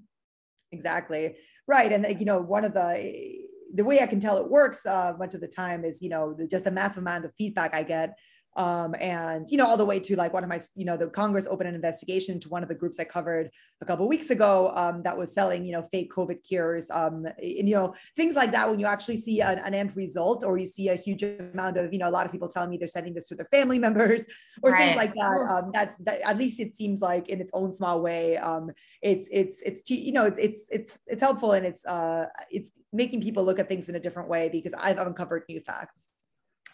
Exactly. 0.71 1.35
Right. 1.67 1.91
And 1.91 2.19
you 2.19 2.25
know, 2.25 2.41
one 2.41 2.65
of 2.65 2.73
the 2.73 3.45
the 3.71 3.83
way 3.83 3.99
I 3.99 4.07
can 4.07 4.19
tell 4.19 4.37
it 4.37 4.49
works 4.49 4.85
uh, 4.87 5.13
much 5.19 5.35
of 5.35 5.41
the 5.41 5.47
time 5.47 5.85
is, 5.85 6.01
you 6.01 6.09
know, 6.09 6.33
the, 6.33 6.47
just 6.47 6.65
a 6.65 6.71
massive 6.71 7.03
amount 7.03 7.25
of 7.25 7.35
feedback 7.37 7.75
I 7.75 7.83
get 7.83 8.17
um, 8.55 8.95
and 8.99 9.47
you 9.49 9.57
know 9.57 9.65
all 9.65 9.77
the 9.77 9.85
way 9.85 9.99
to 9.99 10.15
like 10.15 10.33
one 10.33 10.43
of 10.43 10.49
my 10.49 10.59
you 10.75 10.85
know 10.85 10.97
the 10.97 11.07
congress 11.07 11.47
opened 11.49 11.69
an 11.69 11.75
investigation 11.75 12.39
to 12.39 12.49
one 12.49 12.63
of 12.63 12.69
the 12.69 12.75
groups 12.75 12.99
i 12.99 13.03
covered 13.03 13.49
a 13.81 13.85
couple 13.85 14.07
weeks 14.07 14.29
ago 14.29 14.71
um, 14.75 15.01
that 15.03 15.17
was 15.17 15.33
selling 15.33 15.65
you 15.65 15.71
know 15.71 15.83
fake 15.91 16.11
covid 16.11 16.45
cures 16.47 16.89
um, 16.91 17.25
and 17.25 17.69
you 17.69 17.75
know 17.75 17.93
things 18.15 18.35
like 18.35 18.51
that. 18.51 18.69
When 18.69 18.79
you 18.79 18.85
actually 18.85 19.17
see 19.17 19.41
an, 19.41 19.59
an, 19.59 19.73
end 19.73 19.95
result 19.95 20.43
or 20.43 20.57
you 20.57 20.65
see 20.65 20.89
a 20.89 20.95
huge 20.95 21.23
amount 21.23 21.77
of 21.77 21.93
you 21.93 21.99
know 21.99 22.09
a 22.09 22.11
lot 22.17 22.25
of 22.25 22.31
people 22.31 22.47
telling 22.47 22.69
me 22.69 22.77
they're 22.77 22.87
sending 22.87 23.13
this 23.13 23.27
to 23.29 23.35
their 23.35 23.45
family 23.45 23.79
members 23.87 24.25
or 24.61 24.71
right. 24.71 24.79
things 24.79 24.95
like 24.95 25.13
that 25.13 25.47
um, 25.49 25.71
that's 25.73 25.97
that, 25.99 26.21
at 26.21 26.37
least 26.37 26.59
it 26.59 26.75
seems 26.75 27.01
like 27.01 27.29
in 27.29 27.39
its 27.41 27.51
own 27.53 27.71
small 27.73 28.01
way 28.01 28.37
um, 28.37 28.71
it's 29.01 29.27
it's 29.31 29.61
it's 29.61 29.89
you 29.89 30.11
know 30.11 30.25
it's 30.25 30.39
it's 30.39 30.67
it's 30.69 30.99
it's 31.07 31.21
helpful 31.21 31.53
and 31.53 31.65
it's 31.65 31.85
uh 31.85 32.25
it's 32.49 32.79
making 32.91 33.21
people 33.21 33.43
look 33.43 33.59
at 33.59 33.67
things 33.67 33.89
in 33.89 33.95
a 33.95 33.99
different 33.99 34.29
way 34.29 34.49
because 34.51 34.73
i've 34.77 34.97
uncovered 34.97 35.43
new 35.49 35.59
facts 35.59 36.09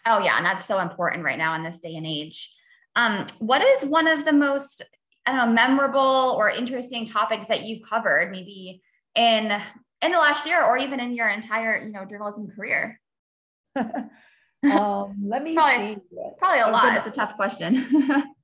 Oh 0.06 0.20
yeah, 0.20 0.36
and 0.36 0.46
that's 0.46 0.64
so 0.64 0.78
important 0.80 1.24
right 1.24 1.38
now 1.38 1.54
in 1.54 1.64
this 1.64 1.78
day 1.78 1.96
and 1.96 2.06
age. 2.06 2.54
Um, 2.94 3.26
what 3.40 3.62
is 3.62 3.84
one 3.84 4.06
of 4.06 4.24
the 4.24 4.32
most 4.32 4.82
I 5.26 5.32
don't 5.32 5.48
know 5.48 5.52
memorable 5.52 6.36
or 6.38 6.48
interesting 6.48 7.04
topics 7.04 7.48
that 7.48 7.64
you've 7.64 7.82
covered, 7.82 8.30
maybe 8.30 8.82
in 9.14 9.60
in 10.02 10.12
the 10.12 10.18
last 10.18 10.46
year 10.46 10.64
or 10.64 10.76
even 10.76 11.00
in 11.00 11.12
your 11.12 11.28
entire 11.28 11.76
you 11.84 11.92
know 11.92 12.04
journalism 12.04 12.48
career? 12.48 13.00
um, 13.76 15.16
let 15.24 15.42
me 15.42 15.54
probably, 15.54 15.94
see. 15.94 16.00
Probably 16.38 16.60
a 16.60 16.68
lot. 16.68 16.82
Gonna, 16.84 16.98
it's 16.98 17.06
a 17.06 17.10
tough 17.10 17.36
question. 17.36 17.74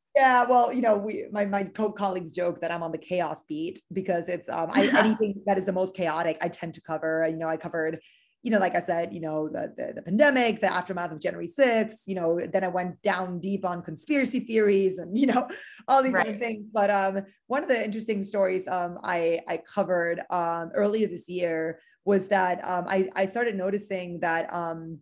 yeah, 0.17 0.45
well, 0.45 0.73
you 0.73 0.81
know, 0.83 0.97
we 0.97 1.27
my 1.31 1.45
my 1.47 1.65
co-colleagues 1.65 2.33
joke 2.33 2.61
that 2.61 2.71
I'm 2.71 2.83
on 2.83 2.93
the 2.93 2.99
chaos 2.99 3.45
beat 3.45 3.81
because 3.93 4.29
it's 4.29 4.49
um 4.49 4.69
I, 4.73 4.89
anything 4.99 5.41
that 5.47 5.59
is 5.59 5.67
the 5.67 5.73
most 5.73 5.95
chaotic 5.95 6.39
I 6.41 6.49
tend 6.49 6.75
to 6.75 6.83
cover. 6.83 7.27
You 7.31 7.37
know, 7.37 7.49
I 7.49 7.57
covered 7.57 8.01
you 8.43 8.51
know, 8.51 8.59
like 8.59 8.75
I 8.75 8.81
said, 8.81 9.15
you 9.15 9.21
know, 9.21 9.49
the, 9.49 9.73
the, 9.77 9.93
the, 9.95 10.03
pandemic, 10.03 10.61
the 10.61 10.73
aftermath 10.73 11.13
of 11.13 11.21
January 11.21 11.47
6th, 11.47 12.09
you 12.09 12.17
know, 12.17 12.41
then 12.53 12.65
I 12.65 12.69
went 12.69 13.01
down 13.01 13.39
deep 13.39 13.65
on 13.65 13.83
conspiracy 13.83 14.41
theories 14.41 14.99
and, 14.99 15.17
you 15.19 15.27
know, 15.27 15.49
all 15.87 16.03
these 16.03 16.15
right. 16.15 16.27
other 16.27 16.39
things. 16.39 16.69
But 16.69 16.91
um, 16.91 17.23
one 17.47 17.63
of 17.63 17.69
the 17.69 17.83
interesting 17.83 18.23
stories 18.23 18.67
um, 18.67 18.99
I, 19.05 19.41
I 19.47 19.59
covered 19.59 20.23
um, 20.31 20.73
earlier 20.75 21.07
this 21.07 21.29
year 21.29 21.79
was 22.05 22.29
that 22.29 22.67
um, 22.67 22.87
I, 22.89 23.11
I 23.15 23.27
started 23.27 23.55
noticing 23.55 24.19
that 24.21 24.53
um, 24.53 24.99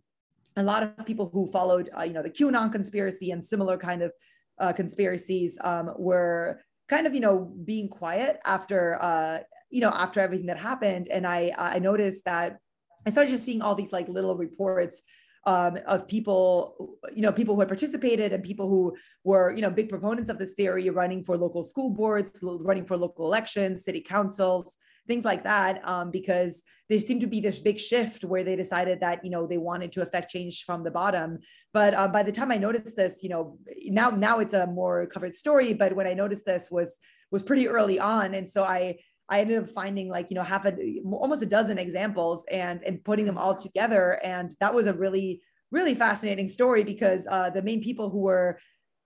a 0.55 0.61
lot 0.63 0.83
of 0.83 1.05
people 1.05 1.29
who 1.33 1.47
followed, 1.47 1.89
uh, 1.97 2.03
you 2.03 2.13
know, 2.13 2.21
the 2.21 2.29
QAnon 2.29 2.71
conspiracy 2.71 3.31
and 3.31 3.43
similar 3.43 3.75
kind 3.75 4.03
of 4.03 4.11
uh, 4.59 4.71
conspiracies 4.71 5.57
um, 5.63 5.91
were 5.97 6.61
kind 6.89 7.07
of, 7.07 7.15
you 7.15 7.21
know, 7.21 7.51
being 7.65 7.89
quiet 7.89 8.39
after, 8.45 9.01
uh, 9.01 9.39
you 9.71 9.81
know, 9.81 9.89
after 9.89 10.19
everything 10.19 10.45
that 10.47 10.59
happened. 10.59 11.07
And 11.07 11.25
I, 11.25 11.51
I 11.57 11.79
noticed 11.79 12.25
that 12.25 12.59
I 13.05 13.09
started 13.09 13.31
just 13.31 13.45
seeing 13.45 13.61
all 13.61 13.75
these 13.75 13.93
like 13.93 14.07
little 14.07 14.35
reports 14.35 15.01
um, 15.45 15.79
of 15.87 16.07
people, 16.07 16.99
you 17.15 17.21
know, 17.21 17.31
people 17.31 17.55
who 17.55 17.61
had 17.61 17.67
participated 17.67 18.31
and 18.31 18.43
people 18.43 18.69
who 18.69 18.95
were, 19.23 19.51
you 19.51 19.61
know, 19.61 19.71
big 19.71 19.89
proponents 19.89 20.29
of 20.29 20.37
this 20.37 20.53
theory, 20.53 20.87
running 20.89 21.23
for 21.23 21.35
local 21.35 21.63
school 21.63 21.89
boards, 21.89 22.39
running 22.43 22.85
for 22.85 22.95
local 22.95 23.25
elections, 23.25 23.83
city 23.83 24.01
councils, 24.01 24.77
things 25.07 25.25
like 25.25 25.43
that, 25.43 25.85
um, 25.87 26.11
because 26.11 26.61
there 26.89 26.99
seemed 26.99 27.21
to 27.21 27.27
be 27.27 27.39
this 27.39 27.59
big 27.59 27.79
shift 27.79 28.23
where 28.23 28.43
they 28.43 28.55
decided 28.55 28.99
that, 28.99 29.25
you 29.25 29.31
know, 29.31 29.47
they 29.47 29.57
wanted 29.57 29.91
to 29.93 30.03
affect 30.03 30.29
change 30.29 30.63
from 30.63 30.83
the 30.83 30.91
bottom. 30.91 31.39
But 31.73 31.95
um, 31.95 32.11
by 32.11 32.21
the 32.21 32.31
time 32.31 32.51
I 32.51 32.57
noticed 32.57 32.95
this, 32.95 33.23
you 33.23 33.29
know, 33.29 33.57
now 33.85 34.11
now 34.11 34.39
it's 34.39 34.53
a 34.53 34.67
more 34.67 35.07
covered 35.07 35.35
story. 35.35 35.73
But 35.73 35.95
when 35.95 36.05
I 36.05 36.13
noticed 36.13 36.45
this 36.45 36.69
was 36.69 36.97
was 37.31 37.41
pretty 37.41 37.67
early 37.67 37.99
on, 37.99 38.35
and 38.35 38.47
so 38.47 38.63
I 38.63 38.97
I 39.29 39.41
ended 39.41 39.63
up 39.63 39.69
finding 39.69 40.09
like, 40.09 40.27
you 40.29 40.35
know, 40.35 40.43
half 40.43 40.65
a 40.65 40.75
almost 41.05 41.43
a 41.43 41.45
dozen 41.45 41.77
examples 41.77 42.45
and 42.51 42.83
and 42.83 43.03
putting 43.03 43.25
them 43.25 43.37
all 43.37 43.55
together. 43.55 44.19
And 44.23 44.53
that 44.59 44.73
was 44.73 44.87
a 44.87 44.93
really, 44.93 45.41
really 45.71 45.95
fascinating 45.95 46.47
story 46.47 46.83
because 46.83 47.27
uh, 47.29 47.49
the 47.49 47.61
main 47.61 47.81
people 47.81 48.09
who 48.09 48.19
were 48.19 48.57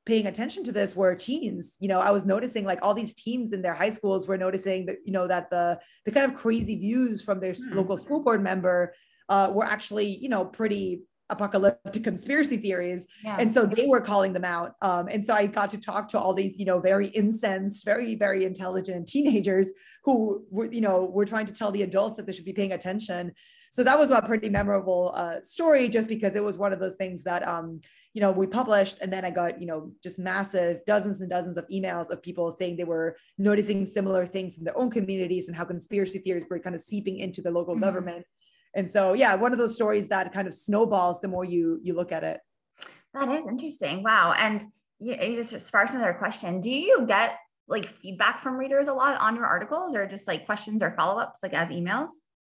paying 0.05 0.27
attention 0.27 0.63
to 0.63 0.71
this 0.71 0.95
were 0.95 1.15
teens 1.15 1.77
you 1.79 1.87
know 1.87 1.99
i 1.99 2.11
was 2.11 2.25
noticing 2.25 2.63
like 2.63 2.77
all 2.83 2.93
these 2.93 3.15
teens 3.15 3.51
in 3.53 3.61
their 3.63 3.73
high 3.73 3.89
schools 3.89 4.27
were 4.27 4.37
noticing 4.37 4.85
that 4.85 4.97
you 5.03 5.11
know 5.11 5.27
that 5.27 5.49
the 5.49 5.79
the 6.05 6.11
kind 6.11 6.31
of 6.31 6.37
crazy 6.37 6.77
views 6.77 7.23
from 7.23 7.39
their 7.39 7.53
hmm. 7.53 7.75
local 7.75 7.97
school 7.97 8.21
board 8.21 8.43
member 8.43 8.93
uh, 9.29 9.49
were 9.51 9.65
actually 9.65 10.05
you 10.05 10.29
know 10.29 10.45
pretty 10.45 11.01
apocalyptic 11.29 12.03
conspiracy 12.03 12.57
theories 12.57 13.07
yeah. 13.23 13.37
and 13.39 13.51
so 13.51 13.65
they 13.65 13.87
were 13.87 14.01
calling 14.01 14.31
them 14.31 14.45
out 14.45 14.75
um, 14.81 15.07
and 15.07 15.25
so 15.25 15.33
i 15.33 15.47
got 15.47 15.71
to 15.71 15.79
talk 15.79 16.07
to 16.07 16.19
all 16.19 16.33
these 16.33 16.59
you 16.59 16.65
know 16.65 16.79
very 16.79 17.07
incensed 17.07 17.83
very 17.83 18.13
very 18.15 18.45
intelligent 18.45 19.07
teenagers 19.07 19.73
who 20.03 20.45
were 20.51 20.71
you 20.71 20.81
know 20.81 21.05
were 21.05 21.25
trying 21.25 21.45
to 21.45 21.53
tell 21.53 21.71
the 21.71 21.81
adults 21.81 22.15
that 22.15 22.27
they 22.27 22.31
should 22.31 22.45
be 22.45 22.53
paying 22.53 22.73
attention 22.73 23.31
so 23.71 23.83
that 23.83 23.97
was 23.97 24.11
a 24.11 24.21
pretty 24.21 24.49
memorable 24.49 25.11
uh, 25.15 25.41
story 25.41 25.89
just 25.89 26.07
because 26.07 26.35
it 26.35 26.43
was 26.43 26.57
one 26.57 26.71
of 26.71 26.79
those 26.79 26.95
things 26.95 27.23
that 27.23 27.45
um, 27.47 27.81
you 28.13 28.21
know 28.21 28.31
we 28.31 28.45
published 28.45 28.99
and 29.01 29.11
then 29.11 29.25
i 29.25 29.31
got 29.31 29.59
you 29.59 29.65
know 29.65 29.91
just 30.03 30.19
massive 30.19 30.77
dozens 30.85 31.21
and 31.21 31.29
dozens 31.31 31.57
of 31.57 31.65
emails 31.69 32.11
of 32.11 32.21
people 32.21 32.51
saying 32.51 32.77
they 32.77 32.83
were 32.83 33.17
noticing 33.39 33.83
similar 33.83 34.27
things 34.27 34.59
in 34.59 34.63
their 34.63 34.77
own 34.77 34.91
communities 34.91 35.47
and 35.47 35.57
how 35.57 35.65
conspiracy 35.65 36.19
theories 36.19 36.45
were 36.49 36.59
kind 36.59 36.75
of 36.75 36.81
seeping 36.81 37.17
into 37.17 37.41
the 37.41 37.49
local 37.49 37.73
mm-hmm. 37.73 37.83
government 37.83 38.25
and 38.75 38.89
so 38.89 39.13
yeah 39.13 39.35
one 39.35 39.51
of 39.51 39.57
those 39.57 39.75
stories 39.75 40.09
that 40.09 40.31
kind 40.33 40.47
of 40.47 40.53
snowballs 40.53 41.21
the 41.21 41.27
more 41.27 41.43
you 41.43 41.79
you 41.83 41.95
look 41.95 42.11
at 42.11 42.23
it 42.23 42.39
that 43.13 43.29
is 43.29 43.47
interesting 43.47 44.03
wow 44.03 44.33
and 44.37 44.61
you, 44.99 45.15
just 45.41 45.65
sparked 45.65 45.93
another 45.93 46.13
question 46.13 46.61
do 46.61 46.69
you 46.69 47.05
get 47.07 47.37
like 47.67 47.85
feedback 47.85 48.41
from 48.41 48.55
readers 48.55 48.87
a 48.87 48.93
lot 48.93 49.19
on 49.19 49.35
your 49.35 49.45
articles 49.45 49.95
or 49.95 50.05
just 50.05 50.27
like 50.27 50.45
questions 50.45 50.83
or 50.83 50.91
follow-ups 50.91 51.39
like 51.41 51.53
as 51.53 51.69
emails 51.69 52.09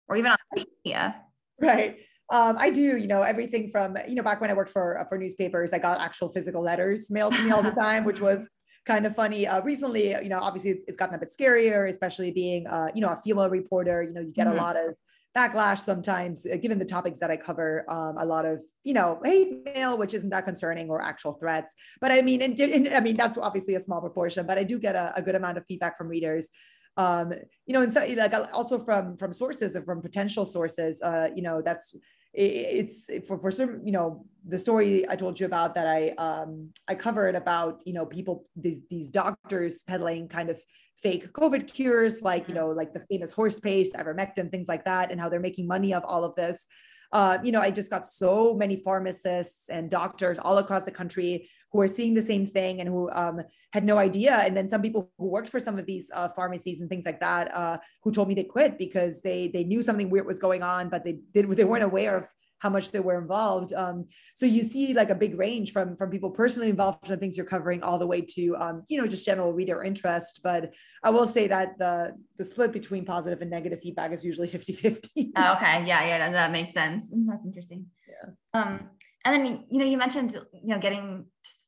or 0.07 0.17
even 0.17 0.31
on 0.31 0.37
social 0.55 0.69
media 0.83 1.15
right 1.61 1.99
um, 2.29 2.55
I 2.57 2.69
do, 2.69 2.97
you 2.97 3.05
know, 3.05 3.21
everything 3.21 3.67
from, 3.69 3.95
you 4.07 4.15
know, 4.15 4.23
back 4.23 4.41
when 4.41 4.49
I 4.49 4.53
worked 4.53 4.71
for 4.71 5.05
for 5.09 5.17
newspapers, 5.17 5.71
I 5.73 5.77
got 5.77 5.99
actual 5.99 6.29
physical 6.29 6.63
letters 6.63 7.11
mailed 7.11 7.35
to 7.35 7.43
me 7.43 7.51
all 7.51 7.61
the 7.61 7.71
time, 7.85 8.05
which 8.05 8.21
was 8.21 8.49
kind 8.85 9.05
of 9.05 9.15
funny. 9.15 9.45
Uh, 9.45 9.61
recently, 9.61 10.09
you 10.09 10.29
know, 10.29 10.39
obviously 10.39 10.71
it's, 10.71 10.83
it's 10.87 10.97
gotten 10.97 11.15
a 11.15 11.17
bit 11.17 11.31
scarier, 11.37 11.87
especially 11.87 12.31
being, 12.31 12.65
uh, 12.67 12.87
you 12.95 13.01
know, 13.01 13.09
a 13.09 13.15
female 13.15 13.49
reporter. 13.49 14.01
You 14.01 14.13
know, 14.13 14.21
you 14.21 14.31
get 14.31 14.47
mm-hmm. 14.47 14.57
a 14.57 14.61
lot 14.61 14.77
of 14.77 14.95
backlash 15.35 15.79
sometimes 15.79 16.45
uh, 16.45 16.57
given 16.57 16.77
the 16.77 16.85
topics 16.85 17.19
that 17.19 17.31
i 17.31 17.37
cover 17.37 17.89
um, 17.89 18.17
a 18.17 18.25
lot 18.25 18.45
of 18.45 18.61
you 18.83 18.93
know 18.93 19.19
hate 19.23 19.63
mail 19.65 19.97
which 19.97 20.13
isn't 20.13 20.29
that 20.29 20.45
concerning 20.45 20.89
or 20.89 21.01
actual 21.01 21.33
threats. 21.33 21.73
But 21.99 22.11
i 22.11 22.21
mean 22.21 22.41
and, 22.41 22.59
and 22.59 22.89
i 22.89 22.99
mean 22.99 23.15
that's 23.15 23.37
obviously 23.37 23.75
a 23.75 23.79
small 23.79 24.01
proportion 24.01 24.45
but 24.45 24.57
i 24.57 24.63
do 24.63 24.79
get 24.79 24.95
a, 24.95 25.13
a 25.15 25.21
good 25.21 25.35
amount 25.35 25.57
of 25.57 25.65
feedback 25.65 25.97
from 25.97 26.07
readers. 26.07 26.49
Um, 26.95 27.33
you 27.65 27.73
know, 27.73 27.81
and 27.81 27.91
so 27.91 28.05
like 28.15 28.33
also 28.53 28.77
from 28.77 29.17
from 29.17 29.33
sources 29.33 29.75
and 29.75 29.83
from 29.83 29.99
potential 30.01 30.45
sources, 30.45 31.01
uh, 31.01 31.29
you 31.35 31.41
know, 31.41 31.59
that's 31.59 31.95
it's 32.33 33.09
for 33.27 33.39
for 33.39 33.51
certain, 33.51 33.85
you 33.85 33.91
know, 33.91 34.25
the 34.47 34.57
story 34.57 35.07
I 35.07 35.15
told 35.15 35.39
you 35.39 35.45
about 35.45 35.75
that 35.75 35.87
I 35.87 36.09
um 36.17 36.69
I 36.87 36.95
covered 36.95 37.35
about 37.35 37.81
you 37.85 37.93
know 37.93 38.05
people 38.05 38.45
these 38.55 38.81
these 38.89 39.09
doctors 39.09 39.81
peddling 39.83 40.27
kind 40.27 40.49
of 40.49 40.59
fake 40.97 41.31
COVID 41.33 41.71
cures 41.71 42.21
like 42.21 42.47
you 42.47 42.55
mm-hmm. 42.55 42.65
know 42.65 42.69
like 42.71 42.93
the 42.93 43.05
famous 43.11 43.31
horse 43.31 43.59
paste, 43.59 43.93
ivermectin, 43.93 44.51
things 44.51 44.67
like 44.67 44.85
that, 44.85 45.11
and 45.11 45.21
how 45.21 45.29
they're 45.29 45.39
making 45.39 45.67
money 45.67 45.93
of 45.93 46.03
all 46.05 46.23
of 46.23 46.35
this 46.35 46.67
uh, 47.13 47.37
you 47.43 47.51
know, 47.51 47.61
I 47.61 47.69
just 47.69 47.91
got 47.91 48.07
so 48.07 48.55
many 48.55 48.75
pharmacists 48.75 49.69
and 49.69 49.87
doctors 49.89 50.39
all 50.39 50.57
across 50.57 50.83
the 50.83 50.91
country 50.91 51.47
who 51.71 51.79
are 51.79 51.87
seeing 51.87 52.15
the 52.15 52.23
same 52.23 52.47
thing 52.47 52.79
and 52.79 52.89
who 52.89 53.09
um, 53.11 53.41
had 53.71 53.83
no 53.83 53.99
idea. 53.99 54.33
And 54.37 54.57
then 54.57 54.67
some 54.67 54.81
people 54.81 55.11
who 55.19 55.27
worked 55.29 55.49
for 55.49 55.59
some 55.59 55.77
of 55.77 55.85
these 55.85 56.09
uh, 56.13 56.29
pharmacies 56.29 56.81
and 56.81 56.89
things 56.89 57.05
like 57.05 57.19
that, 57.19 57.53
uh, 57.53 57.77
who 58.01 58.11
told 58.11 58.27
me 58.27 58.33
they 58.33 58.43
quit 58.43 58.79
because 58.79 59.21
they 59.21 59.47
they 59.47 59.63
knew 59.63 59.83
something 59.83 60.09
weird 60.09 60.25
was 60.25 60.39
going 60.39 60.63
on, 60.63 60.89
but 60.89 61.03
they 61.03 61.19
did 61.33 61.47
they 61.51 61.63
weren't 61.63 61.83
aware 61.83 62.17
of 62.17 62.22
how 62.63 62.69
much 62.69 62.91
they 62.91 63.01
were 63.01 63.19
involved. 63.19 63.73
Um, 63.73 64.07
so 64.33 64.45
you 64.45 64.63
see 64.63 64.93
like 64.93 65.09
a 65.09 65.15
big 65.15 65.37
range 65.37 65.73
from 65.73 65.97
from 65.97 66.09
people 66.09 66.31
personally 66.31 66.69
involved 66.69 67.11
in 67.11 67.19
things 67.19 67.35
you're 67.37 67.45
covering 67.45 67.83
all 67.83 67.99
the 67.99 68.07
way 68.07 68.21
to 68.21 68.55
um, 68.55 68.83
you 68.87 68.97
know 68.99 69.05
just 69.05 69.25
general 69.25 69.51
reader 69.51 69.83
interest. 69.83 70.39
But 70.41 70.73
I 71.03 71.09
will 71.09 71.27
say 71.27 71.47
that 71.49 71.77
the 71.77 72.13
the 72.37 72.45
split 72.45 72.71
between 72.71 73.03
positive 73.03 73.41
and 73.41 73.51
negative 73.51 73.81
feedback 73.81 74.13
is 74.13 74.23
usually 74.23 74.47
50 74.47 74.73
50. 74.73 75.31
Oh, 75.35 75.53
okay. 75.53 75.83
Yeah. 75.85 76.05
Yeah. 76.05 76.31
That 76.31 76.51
makes 76.51 76.73
sense. 76.73 77.13
Mm, 77.13 77.25
that's 77.27 77.45
interesting. 77.45 77.87
Yeah. 78.07 78.29
Um, 78.53 78.89
and 79.25 79.35
then 79.35 79.63
you 79.69 79.79
know 79.79 79.85
you 79.85 79.97
mentioned 79.97 80.37
you 80.53 80.73
know 80.73 80.79
getting 80.79 81.25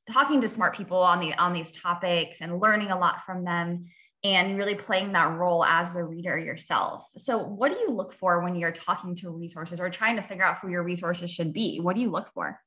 talking 0.09 0.39
to 0.41 0.47
smart 0.47 0.77
people 0.77 0.99
on 0.99 1.19
the 1.19 1.33
on 1.33 1.51
these 1.51 1.71
topics 1.71 2.39
and 2.41 2.59
learning 2.59 2.91
a 2.91 2.97
lot 2.97 3.25
from 3.25 3.43
them 3.43 3.85
and 4.25 4.57
really 4.57 4.73
playing 4.73 5.11
that 5.11 5.37
role 5.37 5.63
as 5.63 5.93
the 5.93 6.03
reader 6.03 6.35
yourself. 6.35 7.05
So, 7.15 7.37
what 7.37 7.71
do 7.71 7.77
you 7.77 7.91
look 7.91 8.11
for 8.11 8.41
when 8.41 8.55
you're 8.55 8.71
talking 8.71 9.13
to 9.17 9.29
resources 9.29 9.79
or 9.79 9.87
trying 9.91 10.15
to 10.15 10.23
figure 10.23 10.43
out 10.43 10.57
who 10.59 10.69
your 10.69 10.81
resources 10.81 11.29
should 11.29 11.53
be? 11.53 11.79
What 11.79 11.95
do 11.95 12.01
you 12.01 12.09
look 12.09 12.29
for? 12.33 12.59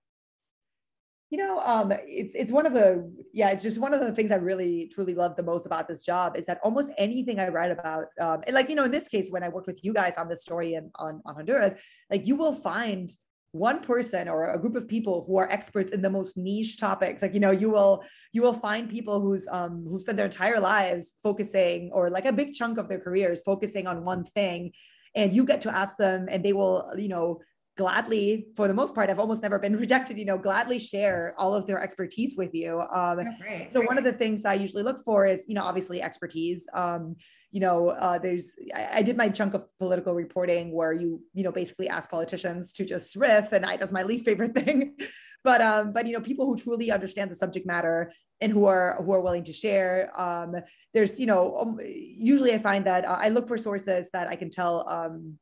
You 1.31 1.39
know, 1.39 1.59
um, 1.59 1.93
it's 2.07 2.33
it's 2.37 2.53
one 2.53 2.65
of 2.65 2.75
the 2.75 3.13
yeah, 3.33 3.51
it's 3.51 3.65
just 3.65 3.79
one 3.79 3.93
of 3.93 3.99
the 3.99 4.13
things 4.13 4.31
I 4.31 4.37
really 4.37 4.89
truly 4.95 5.17
love 5.17 5.35
the 5.35 5.43
most 5.43 5.67
about 5.67 5.89
this 5.89 6.05
job 6.05 6.37
is 6.37 6.47
that 6.47 6.61
almost 6.63 6.91
anything 6.97 7.41
I 7.41 7.49
write 7.49 7.73
about, 7.73 8.07
um, 8.21 8.43
and 8.47 8.55
like 8.55 8.69
you 8.69 8.77
know, 8.77 8.85
in 8.85 8.93
this 8.93 9.09
case, 9.09 9.29
when 9.29 9.43
I 9.43 9.49
worked 9.49 9.67
with 9.67 9.85
you 9.85 9.93
guys 9.93 10.17
on 10.17 10.29
this 10.29 10.43
story 10.43 10.75
and 10.75 10.93
on 10.95 11.21
on 11.27 11.35
Honduras, 11.35 11.83
like 12.09 12.25
you 12.25 12.37
will 12.37 12.55
find 12.55 13.11
one 13.53 13.81
person 13.81 14.29
or 14.29 14.51
a 14.51 14.59
group 14.59 14.77
of 14.77 14.87
people 14.87 15.25
who 15.27 15.37
are 15.39 15.51
experts 15.51 15.93
in 15.93 16.03
the 16.03 16.11
most 16.11 16.37
niche 16.37 16.79
topics. 16.79 17.23
Like 17.23 17.35
you 17.35 17.41
know 17.41 17.51
you 17.51 17.71
will 17.71 18.05
you 18.33 18.43
will 18.43 18.53
find 18.53 18.91
people 18.91 19.21
who's 19.21 19.47
um 19.49 19.87
who 19.89 19.99
spend 19.99 20.19
their 20.19 20.27
entire 20.27 20.61
lives 20.61 21.15
focusing 21.23 21.91
or 21.93 22.11
like 22.11 22.27
a 22.27 22.33
big 22.33 22.55
chunk 22.55 22.79
of 22.79 22.89
their 22.89 23.01
careers 23.01 23.41
focusing 23.43 23.87
on 23.87 24.05
one 24.05 24.25
thing 24.25 24.73
and 25.15 25.33
you 25.33 25.45
get 25.45 25.63
to 25.63 25.75
ask 25.75 25.97
them 25.97 26.29
and 26.31 26.45
they 26.45 26.53
will 26.53 26.93
you 26.97 27.09
know 27.09 27.41
gladly 27.79 28.49
for 28.57 28.67
the 28.67 28.75
most 28.75 28.95
part 28.95 29.09
i've 29.09 29.21
almost 29.21 29.41
never 29.41 29.59
been 29.59 29.77
rejected 29.85 30.19
you 30.19 30.25
know 30.25 30.37
gladly 30.37 30.79
share 30.79 31.35
all 31.39 31.55
of 31.55 31.67
their 31.67 31.81
expertise 31.81 32.35
with 32.37 32.53
you. 32.53 32.83
Um, 32.93 33.21
so 33.69 33.81
one 33.81 33.97
of 33.97 34.05
the 34.05 34.13
things 34.13 34.45
i 34.45 34.55
usually 34.55 34.83
look 34.83 34.99
for 35.05 35.27
is 35.27 35.47
you 35.49 35.55
know 35.55 35.63
obviously 35.63 36.03
expertise. 36.03 36.67
Um, 36.75 37.17
you 37.51 37.61
know 37.61 37.89
uh, 37.91 38.19
there's 38.19 38.57
I, 38.75 38.89
I, 38.97 39.03
did 39.03 39.17
my 39.17 39.31
chunk 39.31 39.55
of 39.55 39.67
political 39.79 40.15
reporting 40.15 40.71
where 40.71 40.93
you 40.93 41.23
you 41.33 41.45
know 41.45 41.53
basically 41.53 41.89
ask 41.89 42.11
politicians 42.11 42.73
to 42.75 42.85
just 42.85 43.17
riff 43.17 43.53
and 43.53 43.65
I, 43.65 43.79
that's 43.79 43.93
my 43.93 44.03
least 44.03 44.25
favorite 44.27 44.55
thing. 44.61 44.97
But 45.45 45.63
um 45.63 45.93
but 45.93 46.07
you 46.07 46.13
know 46.13 46.21
people 46.21 46.45
who 46.47 46.57
truly 46.57 46.91
understand 46.91 47.31
the 47.31 47.35
subject 47.35 47.67
matter 47.67 48.13
and 48.41 48.53
who 48.53 48.67
are 48.67 49.03
who 49.03 49.13
are 49.13 49.21
willing 49.21 49.45
to 49.45 49.53
share 49.53 50.11
um 50.21 50.57
there's 50.95 51.19
you 51.19 51.27
know 51.27 51.57
um, 51.59 51.81
usually 51.85 52.53
i 52.53 52.59
find 52.59 52.85
that 52.87 53.07
uh, 53.07 53.17
i 53.19 53.29
look 53.29 53.49
for 53.49 53.57
sources 53.57 54.11
that 54.13 54.29
i 54.29 54.37
can 54.37 54.51
tell 54.51 54.89
um 54.89 55.39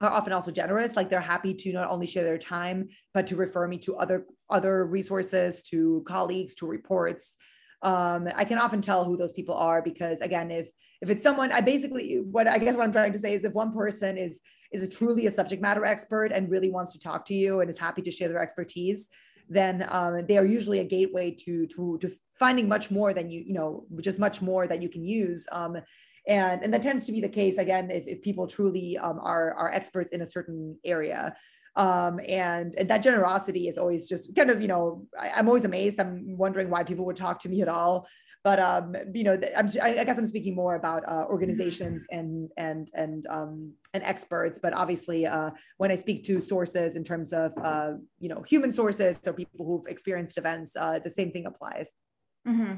are 0.00 0.10
often 0.10 0.32
also 0.32 0.50
generous 0.50 0.96
like 0.96 1.08
they're 1.08 1.20
happy 1.20 1.54
to 1.54 1.72
not 1.72 1.90
only 1.90 2.06
share 2.06 2.24
their 2.24 2.38
time 2.38 2.86
but 3.14 3.26
to 3.26 3.36
refer 3.36 3.66
me 3.66 3.78
to 3.78 3.96
other 3.96 4.26
other 4.50 4.86
resources 4.86 5.62
to 5.62 6.04
colleagues 6.06 6.54
to 6.54 6.66
reports. 6.66 7.36
Um, 7.82 8.26
i 8.34 8.44
can 8.44 8.58
often 8.58 8.80
tell 8.80 9.04
who 9.04 9.18
those 9.18 9.34
people 9.34 9.54
are 9.54 9.82
because 9.82 10.22
again 10.22 10.50
if 10.50 10.70
if 11.02 11.10
it's 11.10 11.22
someone 11.22 11.52
i 11.52 11.60
basically 11.60 12.16
what 12.16 12.48
i 12.48 12.56
guess 12.56 12.74
what 12.74 12.84
i'm 12.84 12.90
trying 12.90 13.12
to 13.12 13.18
say 13.18 13.34
is 13.34 13.44
if 13.44 13.52
one 13.52 13.70
person 13.70 14.16
is 14.16 14.40
is 14.72 14.82
a 14.82 14.88
truly 14.88 15.26
a 15.26 15.30
subject 15.30 15.60
matter 15.60 15.84
expert 15.84 16.32
and 16.32 16.50
really 16.50 16.70
wants 16.70 16.92
to 16.94 16.98
talk 16.98 17.26
to 17.26 17.34
you 17.34 17.60
and 17.60 17.68
is 17.68 17.78
happy 17.78 18.00
to 18.00 18.10
share 18.10 18.28
their 18.28 18.40
expertise 18.40 19.10
then 19.48 19.86
um, 19.88 20.26
they 20.26 20.38
are 20.38 20.44
usually 20.44 20.80
a 20.80 20.84
gateway 20.84 21.30
to 21.30 21.66
to 21.66 21.98
to 21.98 22.10
finding 22.34 22.68
much 22.68 22.90
more 22.90 23.14
than 23.14 23.30
you 23.30 23.42
you 23.46 23.54
know 23.54 23.86
just 24.00 24.18
much 24.18 24.42
more 24.42 24.66
that 24.66 24.82
you 24.82 24.88
can 24.88 25.04
use. 25.04 25.46
Um, 25.52 25.78
and 26.26 26.62
and 26.62 26.74
that 26.74 26.82
tends 26.82 27.06
to 27.06 27.12
be 27.12 27.20
the 27.20 27.28
case 27.28 27.58
again 27.58 27.90
if, 27.90 28.06
if 28.06 28.22
people 28.22 28.46
truly 28.46 28.98
um, 28.98 29.18
are 29.22 29.54
are 29.54 29.72
experts 29.72 30.10
in 30.12 30.22
a 30.22 30.26
certain 30.26 30.78
area. 30.84 31.34
Um, 31.76 32.20
and, 32.26 32.74
and 32.76 32.88
that 32.88 33.02
generosity 33.02 33.68
is 33.68 33.76
always 33.76 34.08
just 34.08 34.34
kind 34.34 34.50
of 34.50 34.62
you 34.62 34.68
know 34.68 35.06
I, 35.18 35.38
am 35.38 35.46
always 35.46 35.64
amazed. 35.64 36.00
I'm 36.00 36.36
wondering 36.36 36.70
why 36.70 36.84
people 36.84 37.04
would 37.04 37.16
talk 37.16 37.38
to 37.40 37.48
me 37.48 37.60
at 37.60 37.68
all. 37.68 38.06
But 38.42 38.58
um, 38.58 38.94
you 39.12 39.24
know 39.24 39.38
I'm, 39.56 39.68
i 39.82 40.04
guess 40.04 40.18
i'm 40.18 40.26
speaking 40.26 40.54
more 40.54 40.76
about 40.76 41.02
uh, 41.08 41.24
organizations 41.28 42.06
and 42.10 42.50
and 42.56 42.88
and 42.94 43.26
um, 43.28 43.72
and 43.92 44.02
experts. 44.02 44.58
But 44.60 44.72
obviously 44.72 45.26
uh, 45.26 45.50
when 45.76 45.92
i 45.92 45.96
speak 45.96 46.24
to 46.24 46.40
sources 46.40 46.96
in 46.96 47.04
terms 47.04 47.32
of 47.32 47.52
uh, 47.62 47.92
you 48.18 48.28
know 48.28 48.42
human 48.42 48.72
sources 48.72 49.18
or 49.26 49.32
people 49.32 49.64
who've 49.64 49.86
experienced 49.86 50.38
events 50.38 50.74
uh, 50.76 50.98
the 50.98 51.10
same 51.10 51.30
thing 51.30 51.46
applies. 51.46 51.90
Mm-hmm. 52.48 52.74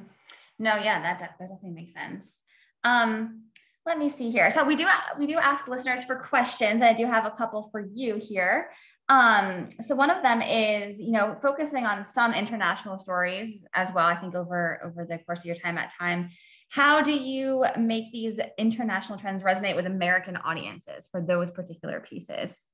no 0.58 0.76
yeah 0.76 1.02
that, 1.02 1.18
that 1.18 1.38
definitely 1.38 1.72
makes 1.72 1.92
sense 1.92 2.40
um, 2.84 3.42
let 3.86 3.98
me 3.98 4.10
see 4.10 4.30
here. 4.30 4.50
So 4.50 4.64
we 4.64 4.76
do 4.76 4.86
we 5.18 5.26
do 5.26 5.38
ask 5.38 5.66
listeners 5.66 6.04
for 6.04 6.16
questions. 6.16 6.82
and 6.82 6.84
I 6.84 6.92
do 6.92 7.06
have 7.06 7.24
a 7.24 7.30
couple 7.30 7.68
for 7.72 7.80
you 7.80 8.16
here. 8.16 8.70
Um, 9.08 9.70
so 9.80 9.94
one 9.94 10.10
of 10.10 10.22
them 10.22 10.42
is, 10.42 11.00
you 11.00 11.12
know, 11.12 11.36
focusing 11.40 11.86
on 11.86 12.04
some 12.04 12.34
international 12.34 12.98
stories 12.98 13.64
as 13.74 13.90
well. 13.94 14.06
I 14.06 14.16
think 14.16 14.34
over 14.34 14.80
over 14.84 15.06
the 15.06 15.18
course 15.18 15.40
of 15.40 15.46
your 15.46 15.54
time 15.54 15.78
at 15.78 15.92
Time, 15.98 16.28
how 16.68 17.00
do 17.00 17.12
you 17.12 17.64
make 17.78 18.12
these 18.12 18.38
international 18.58 19.18
trends 19.18 19.42
resonate 19.42 19.76
with 19.76 19.86
American 19.86 20.36
audiences 20.36 21.08
for 21.10 21.22
those 21.22 21.50
particular 21.50 22.00
pieces? 22.00 22.66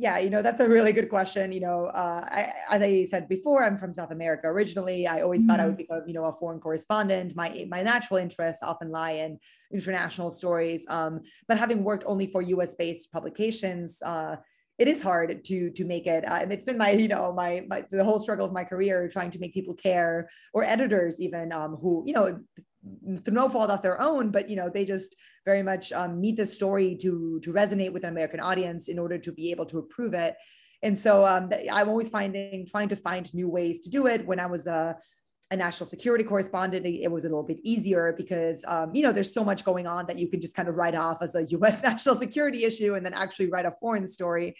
Yeah, 0.00 0.16
you 0.16 0.30
know, 0.30 0.40
that's 0.40 0.60
a 0.60 0.66
really 0.66 0.92
good 0.92 1.10
question. 1.10 1.52
You 1.52 1.60
know, 1.60 1.84
uh, 1.92 2.22
I, 2.24 2.54
as 2.70 2.80
I 2.80 3.04
said 3.04 3.28
before, 3.28 3.62
I'm 3.62 3.76
from 3.76 3.92
South 3.92 4.12
America 4.12 4.46
originally. 4.46 5.06
I 5.06 5.20
always 5.20 5.42
mm-hmm. 5.42 5.50
thought 5.50 5.60
I 5.60 5.66
would 5.66 5.72
mm-hmm. 5.72 5.94
become, 5.94 6.02
you 6.06 6.14
know, 6.14 6.24
a 6.24 6.32
foreign 6.32 6.58
correspondent. 6.58 7.36
My 7.36 7.66
my 7.68 7.82
natural 7.82 8.16
interests 8.16 8.62
often 8.62 8.90
lie 8.90 9.16
in 9.24 9.38
international 9.70 10.30
stories. 10.30 10.86
Um, 10.88 11.20
but 11.48 11.58
having 11.58 11.84
worked 11.84 12.04
only 12.06 12.26
for 12.28 12.40
U.S. 12.40 12.72
based 12.74 13.12
publications, 13.12 14.00
uh, 14.00 14.36
it 14.78 14.88
is 14.88 15.02
hard 15.02 15.44
to 15.44 15.68
to 15.68 15.84
make 15.84 16.06
it. 16.06 16.26
Uh, 16.26 16.38
and 16.40 16.50
it's 16.50 16.64
been 16.64 16.78
my, 16.78 16.92
you 16.92 17.08
know, 17.08 17.30
my 17.34 17.66
my 17.68 17.84
the 17.90 18.02
whole 18.02 18.18
struggle 18.18 18.46
of 18.46 18.54
my 18.54 18.64
career 18.64 19.06
trying 19.06 19.30
to 19.32 19.38
make 19.38 19.52
people 19.52 19.74
care, 19.74 20.30
or 20.54 20.64
editors 20.64 21.20
even 21.20 21.52
um, 21.52 21.76
who, 21.76 22.04
you 22.06 22.14
know, 22.14 22.40
through 23.24 23.34
no 23.34 23.48
fault 23.48 23.70
of 23.70 23.82
their 23.82 24.00
own, 24.00 24.30
but 24.30 24.48
you 24.48 24.56
know 24.56 24.70
they 24.70 24.84
just 24.84 25.16
very 25.44 25.62
much 25.62 25.92
um, 25.92 26.20
need 26.20 26.36
the 26.36 26.46
story 26.46 26.96
to 26.96 27.40
to 27.42 27.52
resonate 27.52 27.92
with 27.92 28.04
an 28.04 28.10
American 28.10 28.40
audience 28.40 28.88
in 28.88 28.98
order 28.98 29.18
to 29.18 29.32
be 29.32 29.50
able 29.50 29.66
to 29.66 29.78
approve 29.78 30.14
it. 30.14 30.36
And 30.82 30.98
so 30.98 31.26
um, 31.26 31.50
I'm 31.70 31.88
always 31.88 32.08
finding 32.08 32.66
trying 32.66 32.88
to 32.88 32.96
find 32.96 33.32
new 33.34 33.48
ways 33.48 33.80
to 33.80 33.90
do 33.90 34.06
it. 34.06 34.26
When 34.26 34.40
I 34.40 34.46
was 34.46 34.66
a 34.66 34.96
a 35.52 35.56
national 35.56 35.88
security 35.88 36.22
correspondent, 36.22 36.86
it 36.86 37.10
was 37.10 37.24
a 37.24 37.28
little 37.28 37.42
bit 37.42 37.58
easier 37.64 38.14
because 38.16 38.64
um, 38.68 38.94
you 38.94 39.02
know 39.02 39.12
there's 39.12 39.34
so 39.34 39.44
much 39.44 39.64
going 39.64 39.86
on 39.86 40.06
that 40.06 40.18
you 40.18 40.28
can 40.28 40.40
just 40.40 40.54
kind 40.54 40.68
of 40.68 40.76
write 40.76 40.94
off 40.94 41.22
as 41.22 41.34
a 41.34 41.44
U.S. 41.50 41.82
national 41.82 42.14
security 42.14 42.64
issue 42.64 42.94
and 42.94 43.04
then 43.04 43.14
actually 43.14 43.48
write 43.50 43.66
a 43.66 43.72
foreign 43.80 44.08
story 44.08 44.54